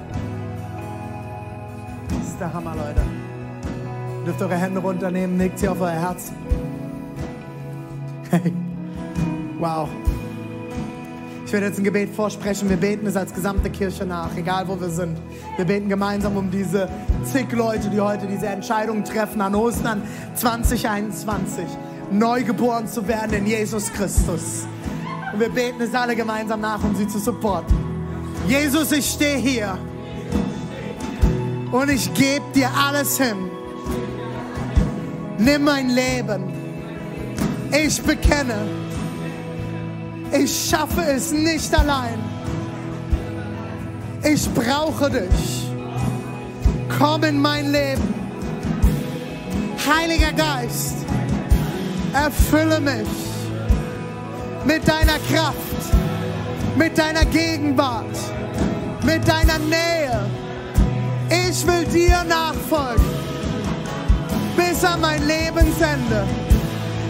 Das 2.08 2.28
ist 2.28 2.38
der 2.38 2.52
Hammer, 2.52 2.74
Leute. 2.76 3.00
Ihr 4.20 4.24
dürft 4.26 4.42
eure 4.42 4.54
Hände 4.54 4.80
runternehmen, 4.80 5.38
legt 5.38 5.58
sie 5.58 5.68
auf 5.68 5.80
euer 5.80 5.90
Herz. 5.90 6.30
Hey, 8.30 8.52
wow. 9.60 9.88
Ich 11.54 11.60
werde 11.60 11.68
jetzt 11.68 11.78
ein 11.78 11.84
Gebet 11.84 12.12
vorsprechen. 12.12 12.68
Wir 12.68 12.76
beten 12.76 13.06
es 13.06 13.14
als 13.14 13.32
gesamte 13.32 13.70
Kirche 13.70 14.04
nach, 14.04 14.36
egal 14.36 14.66
wo 14.66 14.80
wir 14.80 14.88
sind. 14.88 15.16
Wir 15.56 15.64
beten 15.64 15.88
gemeinsam 15.88 16.36
um 16.36 16.50
diese 16.50 16.88
zig 17.22 17.52
Leute, 17.52 17.90
die 17.90 18.00
heute 18.00 18.26
diese 18.26 18.46
Entscheidung 18.46 19.04
treffen 19.04 19.40
an 19.40 19.54
Ostern 19.54 20.02
2021, 20.34 21.64
neu 22.10 22.42
geboren 22.42 22.88
zu 22.88 23.06
werden 23.06 23.34
in 23.34 23.46
Jesus 23.46 23.92
Christus. 23.92 24.66
Und 25.32 25.38
wir 25.38 25.48
beten 25.48 25.80
es 25.80 25.94
alle 25.94 26.16
gemeinsam 26.16 26.60
nach, 26.60 26.82
um 26.82 26.96
sie 26.96 27.06
zu 27.06 27.20
supporten. 27.20 27.76
Jesus, 28.48 28.90
ich 28.90 29.08
stehe 29.08 29.36
hier 29.36 29.78
und 31.70 31.88
ich 31.88 32.12
gebe 32.14 32.46
dir 32.52 32.68
alles 32.76 33.16
hin. 33.16 33.48
Nimm 35.38 35.62
mein 35.62 35.88
Leben. 35.90 36.52
Ich 37.70 38.02
bekenne, 38.02 38.56
ich 40.34 40.68
schaffe 40.70 41.02
es 41.02 41.32
nicht 41.32 41.72
allein. 41.78 42.18
Ich 44.22 44.48
brauche 44.52 45.10
dich. 45.10 45.68
Komm 46.98 47.24
in 47.24 47.40
mein 47.40 47.70
Leben. 47.70 48.14
Heiliger 49.86 50.32
Geist, 50.32 50.96
erfülle 52.14 52.80
mich 52.80 53.08
mit 54.64 54.88
deiner 54.88 55.18
Kraft, 55.30 55.92
mit 56.76 56.96
deiner 56.96 57.24
Gegenwart, 57.26 58.16
mit 59.04 59.28
deiner 59.28 59.58
Nähe. 59.58 60.24
Ich 61.28 61.66
will 61.66 61.84
dir 61.84 62.24
nachfolgen 62.24 63.04
bis 64.56 64.84
an 64.84 65.00
mein 65.00 65.26
Lebensende. 65.26 66.24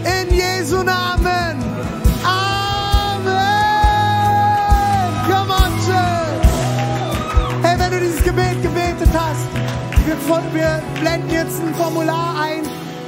In 0.03 0.35
Jesu 0.35 0.83
Namen. 0.83 1.44
Wir, 10.27 10.81
blenden 10.99 11.29
jetzt 11.29 11.61
ein 11.61 11.75
Formular 11.75 12.35
ein 12.39 12.63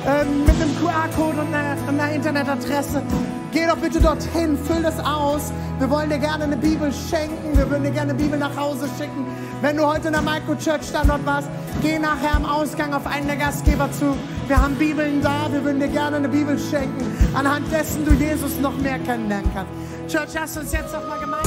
ähm, 0.06 0.46
mit 0.46 0.56
einem 0.56 0.76
QR-Code 0.78 1.42
und 1.42 1.54
einer, 1.54 1.76
einer 1.88 2.14
Internetadresse. 2.14 3.02
Geh 3.52 3.66
doch 3.66 3.78
bitte 3.78 4.00
dorthin, 4.00 4.58
füll 4.58 4.84
das 4.84 5.00
aus. 5.00 5.52
Wir 5.80 5.90
wollen 5.90 6.10
dir 6.10 6.20
gerne 6.20 6.44
eine 6.44 6.58
Bibel 6.58 6.92
schenken. 6.92 7.58
Wir 7.58 7.70
würden 7.70 7.84
dir 7.84 7.92
gerne 7.92 8.12
eine 8.12 8.22
Bibel 8.22 8.38
nach 8.38 8.56
Hause 8.56 8.88
schicken. 8.98 9.26
Wenn 9.62 9.78
du 9.78 9.86
heute 9.86 10.08
in 10.08 10.14
der 10.14 10.22
Microchurch-Standort 10.22 11.26
warst, 11.26 11.50
geh 11.82 11.98
nachher 11.98 12.36
am 12.36 12.46
Ausgang 12.46 12.94
auf 12.94 13.08
einen 13.08 13.28
der 13.28 13.38
Gastgeber 13.38 13.92
zu. 13.92 14.16
Wir 14.48 14.62
haben 14.62 14.76
Bibeln 14.76 15.22
da. 15.22 15.52
Wir 15.52 15.64
würden 15.64 15.80
dir 15.80 15.88
gerne 15.88 16.18
eine 16.18 16.30
Bibel 16.30 16.58
schenken, 16.60 17.06
anhand 17.34 17.72
dessen 17.72 18.06
du 18.06 18.12
Jesus 18.14 18.60
noch 18.60 18.78
mehr 18.78 19.00
kennenlernen 19.00 19.50
kannst. 19.54 19.72
Church, 20.08 20.30
lass 20.36 20.58
uns 20.58 20.72
jetzt 20.72 20.94
noch 20.94 21.08
mal 21.08 21.20
gemeinsam. 21.20 21.47